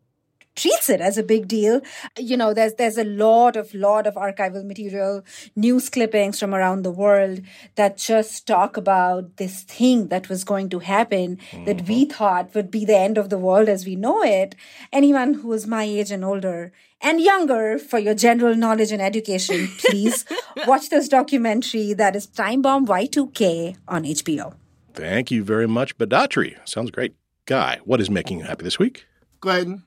treats 0.54 0.88
it 0.88 1.00
as 1.00 1.18
a 1.18 1.22
big 1.22 1.48
deal. 1.48 1.80
You 2.18 2.36
know, 2.36 2.54
there's 2.54 2.74
there's 2.74 2.98
a 2.98 3.04
lot 3.04 3.56
of 3.56 3.72
lot 3.74 4.06
of 4.06 4.14
archival 4.14 4.64
material, 4.64 5.22
news 5.56 5.88
clippings 5.88 6.38
from 6.38 6.54
around 6.54 6.82
the 6.82 6.90
world 6.90 7.40
that 7.76 7.96
just 7.96 8.46
talk 8.46 8.76
about 8.76 9.36
this 9.36 9.62
thing 9.62 10.08
that 10.08 10.28
was 10.28 10.44
going 10.44 10.68
to 10.70 10.78
happen 10.80 11.36
mm-hmm. 11.36 11.64
that 11.64 11.88
we 11.88 12.04
thought 12.04 12.54
would 12.54 12.70
be 12.70 12.84
the 12.84 12.96
end 12.96 13.18
of 13.18 13.30
the 13.30 13.38
world 13.38 13.68
as 13.68 13.86
we 13.86 13.96
know 13.96 14.22
it. 14.22 14.54
Anyone 14.92 15.34
who 15.34 15.52
is 15.52 15.66
my 15.66 15.84
age 15.84 16.10
and 16.10 16.24
older 16.24 16.72
and 17.00 17.20
younger 17.20 17.78
for 17.78 17.98
your 17.98 18.14
general 18.14 18.54
knowledge 18.54 18.92
and 18.92 19.02
education, 19.02 19.68
please 19.78 20.24
watch 20.66 20.88
this 20.88 21.08
documentary 21.08 21.92
that 21.94 22.14
is 22.16 22.26
Time 22.26 22.62
Bomb 22.62 22.86
Y2K 22.86 23.76
on 23.88 24.04
HBO. 24.04 24.54
Thank 24.94 25.30
you 25.30 25.42
very 25.42 25.66
much, 25.66 25.96
Bedatri. 25.96 26.56
Sounds 26.68 26.90
great. 26.90 27.14
Guy, 27.46 27.80
what 27.84 28.00
is 28.00 28.10
making 28.10 28.38
you 28.38 28.44
happy 28.44 28.62
this 28.62 28.78
week? 28.78 29.06
Glen, 29.40 29.82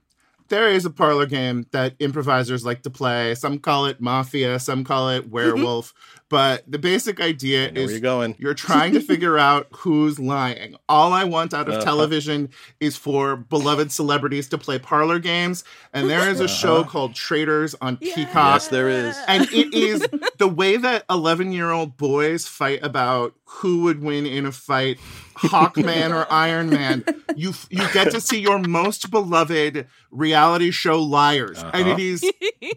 there 0.49 0.67
is 0.67 0.85
a 0.85 0.89
parlor 0.89 1.25
game 1.25 1.65
that 1.71 1.95
improvisers 1.99 2.65
like 2.65 2.83
to 2.83 2.89
play. 2.89 3.35
Some 3.35 3.59
call 3.59 3.85
it 3.85 3.99
Mafia, 4.01 4.59
some 4.59 4.83
call 4.83 5.09
it 5.09 5.23
mm-hmm. 5.23 5.31
Werewolf. 5.31 5.93
But 6.29 6.63
the 6.69 6.79
basic 6.79 7.21
idea 7.21 7.69
is 7.69 7.91
you're, 7.91 7.99
going. 7.99 8.35
you're 8.39 8.55
trying 8.55 8.93
to 8.93 8.99
figure 8.99 9.37
out 9.37 9.67
who's 9.71 10.17
lying. 10.17 10.75
All 10.89 11.13
I 11.13 11.23
want 11.23 11.53
out 11.53 11.67
of 11.67 11.75
uh-huh. 11.75 11.83
television 11.83 12.49
is 12.79 12.97
for 12.97 13.35
beloved 13.35 13.91
celebrities 13.91 14.49
to 14.49 14.57
play 14.57 14.79
parlor 14.79 15.19
games. 15.19 15.63
And 15.93 16.09
there 16.09 16.27
is 16.29 16.39
a 16.39 16.45
uh-huh. 16.45 16.53
show 16.53 16.83
called 16.83 17.13
Traitors 17.13 17.75
on 17.79 17.99
yeah. 18.01 18.15
Peacock. 18.15 18.55
Yes, 18.55 18.67
there 18.69 18.89
is. 18.89 19.15
And 19.27 19.47
it 19.51 19.73
is 19.73 20.05
the 20.39 20.47
way 20.47 20.77
that 20.77 21.05
11 21.11 21.51
year 21.51 21.69
old 21.69 21.95
boys 21.95 22.47
fight 22.47 22.79
about 22.81 23.35
who 23.45 23.83
would 23.83 24.01
win 24.01 24.25
in 24.25 24.45
a 24.45 24.51
fight 24.51 24.97
Hawkman 25.35 26.13
or 26.13 26.31
Iron 26.31 26.69
Man. 26.69 27.03
You 27.35 27.53
you 27.69 27.85
get 27.91 28.11
to 28.11 28.21
see 28.21 28.39
your 28.39 28.59
most 28.59 29.11
beloved 29.11 29.87
reality 30.09 30.71
show 30.71 31.01
liars, 31.01 31.59
uh-huh. 31.59 31.71
and 31.73 31.87
it 31.89 31.99
is 31.99 32.23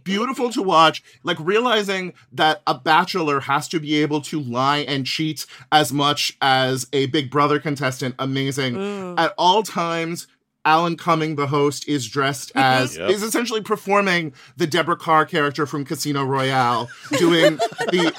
beautiful 0.02 0.50
to 0.50 0.62
watch. 0.62 1.02
Like 1.22 1.37
realizing 1.38 2.14
that 2.32 2.62
a 2.66 2.74
bachelor 2.74 3.38
has 3.40 3.68
to 3.68 3.81
be 3.81 3.96
able 4.03 4.20
to 4.22 4.40
lie 4.40 4.79
and 4.79 5.07
cheat 5.07 5.46
as 5.72 5.92
much 5.92 6.37
as 6.40 6.87
a 6.92 7.07
Big 7.07 7.31
Brother 7.31 7.59
contestant. 7.59 8.14
Amazing 8.18 8.74
mm. 8.74 9.18
at 9.18 9.35
all 9.38 9.62
times. 9.62 10.27
Alan 10.64 10.96
Cumming, 10.98 11.37
the 11.37 11.46
host, 11.46 11.88
is 11.88 12.07
dressed 12.07 12.53
as 12.55 12.98
yep. 12.98 13.09
is 13.09 13.22
essentially 13.22 13.62
performing 13.62 14.35
the 14.59 14.66
Deborah 14.66 14.96
Kerr 14.96 15.24
character 15.24 15.64
from 15.64 15.85
Casino 15.85 16.24
Royale, 16.24 16.90
doing 17.16 17.57
the 17.90 18.12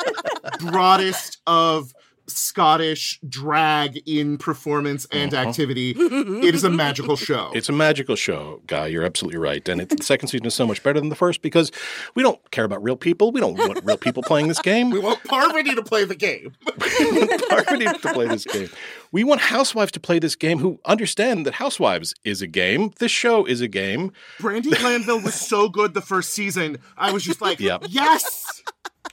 broadest 0.72 1.38
of 1.46 1.94
Scottish 2.30 3.20
drag 3.28 4.02
in 4.08 4.38
performance 4.38 5.08
and 5.12 5.34
uh-huh. 5.34 5.50
activity. 5.50 5.94
it 5.98 6.56
is 6.56 6.64
a 6.64 6.70
magical 6.70 7.16
show. 7.16 7.52
It's 7.60 7.68
a 7.68 7.74
magical 7.74 8.16
show, 8.16 8.62
Guy. 8.68 8.88
You're 8.88 9.04
absolutely 9.04 9.40
right. 9.40 9.68
And 9.68 9.82
it, 9.82 9.90
the 9.90 10.04
second 10.04 10.30
season 10.30 10.46
is 10.46 10.54
so 10.54 10.66
much 10.66 10.82
better 10.82 11.00
than 11.00 11.10
the 11.10 11.16
first 11.16 11.42
because 11.42 11.72
we 12.16 12.24
don't 12.24 12.40
care 12.52 12.64
about 12.64 12.82
real 12.82 12.96
people. 12.96 13.32
We 13.32 13.42
don't 13.42 13.58
want 13.58 13.84
real 13.84 13.98
people 13.98 14.24
playing 14.24 14.48
this 14.48 14.62
game. 14.62 14.92
We 15.00 15.00
want 15.00 15.24
Parvati 15.24 15.76
to 15.76 15.84
play 15.84 16.04
the 16.06 16.16
game. 16.16 16.54
We 17.00 17.26
want 17.26 17.50
Parvati 17.50 17.86
to 17.86 18.14
play 18.14 18.28
this 18.28 18.46
game. 18.46 18.70
We 19.12 19.24
want 19.24 19.42
housewives 19.42 19.92
to 19.94 20.00
play 20.00 20.20
this 20.20 20.36
game 20.36 20.60
who 20.60 20.80
understand 20.86 21.46
that 21.46 21.56
Housewives 21.56 22.14
is 22.24 22.42
a 22.42 22.48
game. 22.48 22.92
This 23.00 23.12
show 23.12 23.46
is 23.46 23.62
a 23.62 23.68
game. 23.68 24.12
Brandi 24.40 24.78
Glanville 24.78 25.22
was 25.22 25.36
so 25.36 25.70
good 25.70 25.94
the 25.94 26.02
first 26.02 26.32
season. 26.32 26.78
I 26.98 27.12
was 27.12 27.24
just 27.24 27.42
like, 27.42 27.60
yep. 27.60 27.84
yes. 27.90 28.64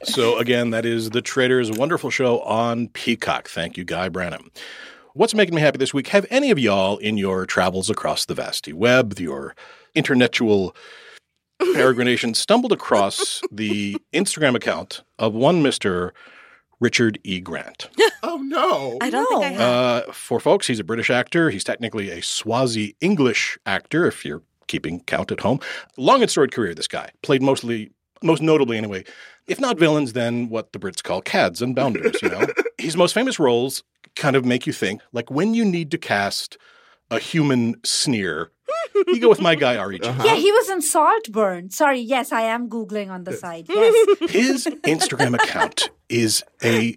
So 0.04 0.38
again, 0.38 0.70
that 0.70 0.84
is 0.84 1.10
the 1.10 1.22
Traitors' 1.22 1.70
wonderful 1.72 2.10
show 2.10 2.40
on 2.40 2.88
Peacock. 2.88 3.48
Thank 3.48 3.76
you, 3.76 3.84
Guy 3.84 4.08
Branum. 4.08 4.48
What's 5.14 5.34
making 5.34 5.54
me 5.54 5.62
happy 5.62 5.78
this 5.78 5.94
week? 5.94 6.08
Have 6.08 6.26
any 6.30 6.50
of 6.50 6.58
y'all 6.58 6.98
in 6.98 7.16
your 7.16 7.46
travels 7.46 7.88
across 7.88 8.26
the 8.26 8.34
vasty 8.34 8.72
web, 8.72 9.18
your 9.18 9.54
internetual 9.94 10.76
peregrination, 11.60 12.36
stumbled 12.36 12.72
across 12.72 13.40
the 13.50 13.96
Instagram 14.12 14.54
account 14.54 15.02
of 15.18 15.32
one 15.32 15.62
Mister 15.62 16.12
Richard 16.80 17.18
E. 17.24 17.40
Grant? 17.40 17.88
oh 18.22 18.36
no! 18.44 18.98
I 19.00 19.08
don't 19.08 19.30
no. 19.30 19.40
think 19.40 19.58
I 19.58 19.62
have. 19.62 20.08
Uh, 20.08 20.12
for 20.12 20.38
folks, 20.38 20.66
he's 20.66 20.80
a 20.80 20.84
British 20.84 21.08
actor. 21.08 21.48
He's 21.48 21.64
technically 21.64 22.10
a 22.10 22.22
Swazi 22.22 22.94
English 23.00 23.58
actor. 23.64 24.06
If 24.06 24.24
you're 24.24 24.42
keeping 24.66 25.00
count 25.00 25.32
at 25.32 25.40
home, 25.40 25.60
long 25.96 26.22
and 26.22 26.30
storied 26.30 26.52
career. 26.52 26.74
This 26.74 26.88
guy 26.88 27.10
played 27.22 27.42
mostly, 27.42 27.92
most 28.22 28.42
notably 28.42 28.76
anyway, 28.76 29.04
if 29.46 29.60
not 29.60 29.78
villains, 29.78 30.12
then 30.12 30.48
what 30.48 30.72
the 30.72 30.78
Brits 30.78 31.02
call 31.02 31.22
cads 31.22 31.62
and 31.62 31.74
bounders, 31.74 32.20
you 32.22 32.28
know? 32.28 32.46
His 32.78 32.96
most 32.96 33.12
famous 33.12 33.38
roles 33.38 33.82
kind 34.14 34.36
of 34.36 34.44
make 34.44 34.66
you 34.66 34.72
think, 34.72 35.02
like 35.12 35.30
when 35.30 35.54
you 35.54 35.64
need 35.64 35.90
to 35.92 35.98
cast 35.98 36.58
a 37.10 37.18
human 37.18 37.76
sneer, 37.84 38.50
you 39.06 39.20
go 39.20 39.28
with 39.28 39.40
my 39.40 39.54
guy 39.54 39.76
Ari. 39.76 40.00
Uh-huh. 40.00 40.22
Yeah, 40.24 40.34
he 40.34 40.50
was 40.50 40.70
in 40.70 40.82
Saltburn. 40.82 41.70
Sorry, 41.70 42.00
yes, 42.00 42.32
I 42.32 42.42
am 42.42 42.68
Googling 42.68 43.10
on 43.10 43.24
the 43.24 43.32
side. 43.32 43.66
Yes. 43.68 44.18
His 44.30 44.66
Instagram 44.84 45.34
account 45.34 45.90
is 46.08 46.42
a 46.62 46.96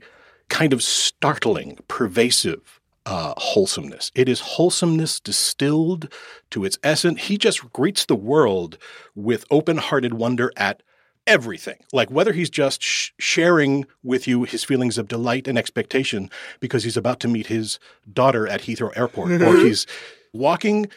kind 0.49 0.73
of 0.73 0.81
startling, 0.81 1.77
pervasive 1.87 2.79
uh, 3.05 3.33
wholesomeness. 3.37 4.11
It 4.15 4.27
is 4.29 4.39
wholesomeness 4.39 5.19
distilled 5.19 6.11
to 6.51 6.65
its 6.65 6.77
essence. 6.83 7.23
He 7.23 7.37
just 7.37 7.71
greets 7.73 8.05
the 8.05 8.15
world 8.15 8.77
with 9.15 9.45
open 9.51 9.77
hearted 9.77 10.13
wonder 10.13 10.51
at 10.57 10.83
everything. 11.29 11.77
Like 11.93 12.09
whether 12.11 12.33
he's 12.33 12.49
just 12.49 12.81
sh- 12.81 13.11
sharing 13.19 13.85
with 14.03 14.27
you 14.27 14.43
his 14.43 14.63
feelings 14.63 14.97
of 14.97 15.07
delight 15.07 15.47
and 15.47 15.57
expectation 15.57 16.29
because 16.59 16.83
he's 16.83 16.97
about 16.97 17.19
to 17.21 17.27
meet 17.27 17.47
his 17.47 17.79
daughter 18.11 18.47
at 18.47 18.61
Heathrow 18.61 18.95
Airport, 18.97 19.41
or 19.41 19.57
he's 19.65 19.85
walking 20.33 20.87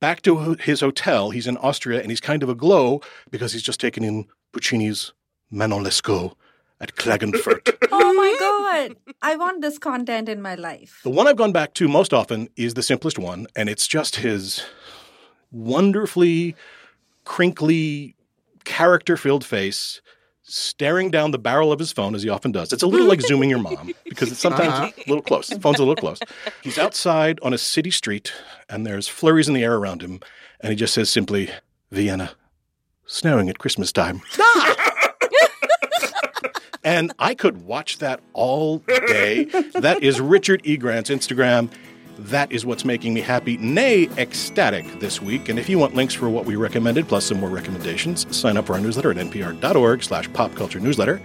back 0.00 0.22
to 0.22 0.54
his 0.54 0.80
hotel. 0.80 1.30
He's 1.30 1.46
in 1.46 1.56
Austria 1.56 2.00
and 2.00 2.10
he's 2.10 2.20
kind 2.20 2.42
of 2.42 2.48
aglow 2.48 3.00
because 3.30 3.52
he's 3.52 3.62
just 3.62 3.80
taken 3.80 4.04
in 4.04 4.26
Puccini's 4.52 5.12
Manon 5.50 5.82
Lescaut 5.82 6.34
at 6.80 6.94
Klagenfurt. 6.94 7.76
oh 7.90 8.12
my 8.14 8.36
God. 8.38 8.96
I 9.22 9.36
want 9.36 9.62
this 9.62 9.78
content 9.78 10.28
in 10.28 10.40
my 10.40 10.54
life. 10.54 11.00
The 11.02 11.10
one 11.10 11.26
I've 11.26 11.36
gone 11.36 11.52
back 11.52 11.74
to 11.74 11.88
most 11.88 12.12
often 12.12 12.48
is 12.56 12.74
the 12.74 12.82
simplest 12.82 13.18
one, 13.18 13.46
and 13.56 13.68
it's 13.68 13.88
just 13.88 14.16
his 14.16 14.64
wonderfully 15.50 16.54
crinkly 17.24 18.14
character 18.68 19.16
filled 19.16 19.44
face 19.44 20.00
staring 20.42 21.10
down 21.10 21.30
the 21.30 21.38
barrel 21.38 21.72
of 21.72 21.78
his 21.78 21.90
phone 21.90 22.14
as 22.14 22.22
he 22.22 22.28
often 22.28 22.52
does. 22.52 22.72
It's 22.72 22.82
a 22.82 22.86
little 22.86 23.06
like 23.06 23.22
zooming 23.22 23.50
your 23.50 23.58
mom 23.58 23.92
because 24.04 24.30
it's 24.30 24.40
sometimes 24.40 24.74
uh-huh. 24.74 24.90
a 24.96 25.08
little 25.08 25.22
close. 25.22 25.48
The 25.48 25.58
phone's 25.58 25.78
a 25.78 25.82
little 25.82 25.96
close. 25.96 26.20
He's 26.62 26.78
outside 26.78 27.40
on 27.42 27.52
a 27.52 27.58
city 27.58 27.90
street 27.90 28.32
and 28.68 28.86
there's 28.86 29.08
flurries 29.08 29.48
in 29.48 29.54
the 29.54 29.62
air 29.62 29.74
around 29.74 30.02
him 30.02 30.20
and 30.60 30.70
he 30.70 30.76
just 30.76 30.94
says 30.94 31.08
simply, 31.08 31.50
Vienna, 31.90 32.32
snowing 33.06 33.48
at 33.48 33.58
Christmas 33.58 33.90
time. 33.90 34.20
and 36.84 37.12
I 37.18 37.34
could 37.34 37.64
watch 37.64 37.98
that 37.98 38.20
all 38.34 38.78
day. 38.78 39.44
That 39.74 40.02
is 40.02 40.20
Richard 40.20 40.60
E. 40.64 40.76
Grant's 40.76 41.10
Instagram. 41.10 41.70
That 42.18 42.50
is 42.50 42.66
what's 42.66 42.84
making 42.84 43.14
me 43.14 43.20
happy, 43.20 43.56
nay, 43.58 44.08
ecstatic 44.18 44.84
this 44.98 45.22
week. 45.22 45.48
And 45.48 45.58
if 45.58 45.68
you 45.68 45.78
want 45.78 45.94
links 45.94 46.14
for 46.14 46.28
what 46.28 46.46
we 46.46 46.56
recommended, 46.56 47.06
plus 47.06 47.26
some 47.26 47.38
more 47.38 47.48
recommendations, 47.48 48.26
sign 48.36 48.56
up 48.56 48.66
for 48.66 48.72
our 48.72 48.80
newsletter 48.80 49.12
at 49.12 49.16
npr.org 49.18 50.02
slash 50.02 50.28
popculture 50.30 50.80
newsletter. 50.80 51.20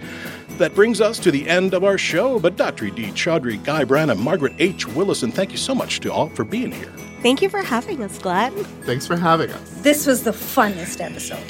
That 0.58 0.74
brings 0.76 1.00
us 1.00 1.18
to 1.20 1.32
the 1.32 1.48
end 1.48 1.74
of 1.74 1.82
our 1.82 1.98
show. 1.98 2.38
Bedatri 2.38 2.94
D. 2.94 3.06
Choudhury, 3.06 3.62
Guy 3.64 3.84
Branum, 3.84 4.18
Margaret 4.18 4.54
H. 4.58 4.86
Willison, 4.86 5.32
thank 5.32 5.50
you 5.50 5.58
so 5.58 5.74
much 5.74 5.98
to 6.00 6.12
all 6.12 6.28
for 6.28 6.44
being 6.44 6.70
here. 6.70 6.92
Thank 7.22 7.42
you 7.42 7.48
for 7.48 7.62
having 7.62 8.02
us, 8.02 8.18
Glen. 8.18 8.52
Thanks 8.84 9.06
for 9.06 9.16
having 9.16 9.50
us. 9.50 9.70
This 9.80 10.06
was 10.06 10.22
the 10.22 10.30
funnest 10.30 11.00
episode. 11.00 11.40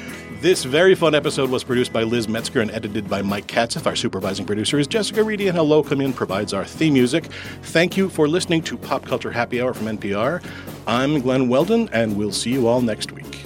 This 0.40 0.64
very 0.64 0.94
fun 0.94 1.14
episode 1.14 1.48
was 1.48 1.64
produced 1.64 1.94
by 1.94 2.02
Liz 2.02 2.28
Metzger 2.28 2.60
and 2.60 2.70
edited 2.70 3.08
by 3.08 3.22
Mike 3.22 3.46
Katzif. 3.46 3.86
Our 3.86 3.96
supervising 3.96 4.44
producer 4.44 4.78
is 4.78 4.86
Jessica 4.86 5.24
Reedy, 5.24 5.48
and 5.48 5.56
Hello 5.56 5.82
Come 5.82 6.02
In 6.02 6.12
provides 6.12 6.52
our 6.52 6.64
theme 6.64 6.92
music. 6.92 7.24
Thank 7.62 7.96
you 7.96 8.10
for 8.10 8.28
listening 8.28 8.60
to 8.64 8.76
Pop 8.76 9.06
Culture 9.06 9.30
Happy 9.30 9.62
Hour 9.62 9.72
from 9.72 9.86
NPR. 9.86 10.44
I'm 10.86 11.20
Glen 11.20 11.48
Weldon, 11.48 11.88
and 11.90 12.18
we'll 12.18 12.32
see 12.32 12.50
you 12.50 12.68
all 12.68 12.82
next 12.82 13.12
week. 13.12 13.45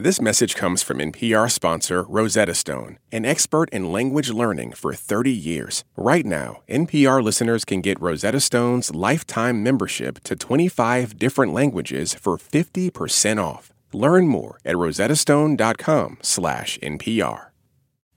This 0.00 0.20
message 0.20 0.54
comes 0.54 0.80
from 0.80 0.98
NPR 0.98 1.50
sponsor 1.50 2.04
Rosetta 2.04 2.54
Stone, 2.54 2.98
an 3.10 3.24
expert 3.24 3.68
in 3.70 3.90
language 3.90 4.30
learning 4.30 4.74
for 4.74 4.94
30 4.94 5.32
years. 5.32 5.82
Right 5.96 6.24
now, 6.24 6.62
NPR 6.68 7.20
listeners 7.20 7.64
can 7.64 7.80
get 7.80 8.00
Rosetta 8.00 8.38
Stone's 8.38 8.94
lifetime 8.94 9.60
membership 9.60 10.22
to 10.22 10.36
25 10.36 11.18
different 11.18 11.52
languages 11.52 12.14
for 12.14 12.36
50% 12.38 13.42
off. 13.42 13.72
Learn 13.92 14.28
more 14.28 14.60
at 14.64 14.76
rosettastone.com 14.76 16.18
slash 16.22 16.78
NPR. 16.78 17.46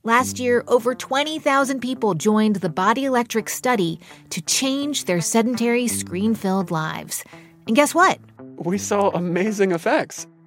Last 0.04 0.38
year, 0.38 0.62
over 0.68 0.94
20,000 0.94 1.80
people 1.80 2.14
joined 2.14 2.60
the 2.60 2.70
Body 2.70 3.06
Electric 3.06 3.48
study 3.48 3.98
to 4.30 4.40
change 4.42 5.06
their 5.06 5.20
sedentary, 5.20 5.88
screen 5.88 6.36
filled 6.36 6.70
lives. 6.70 7.24
And 7.66 7.74
guess 7.74 7.92
what? 7.92 8.20
We 8.56 8.78
saw 8.78 9.10
amazing 9.10 9.72
effects. 9.72 10.28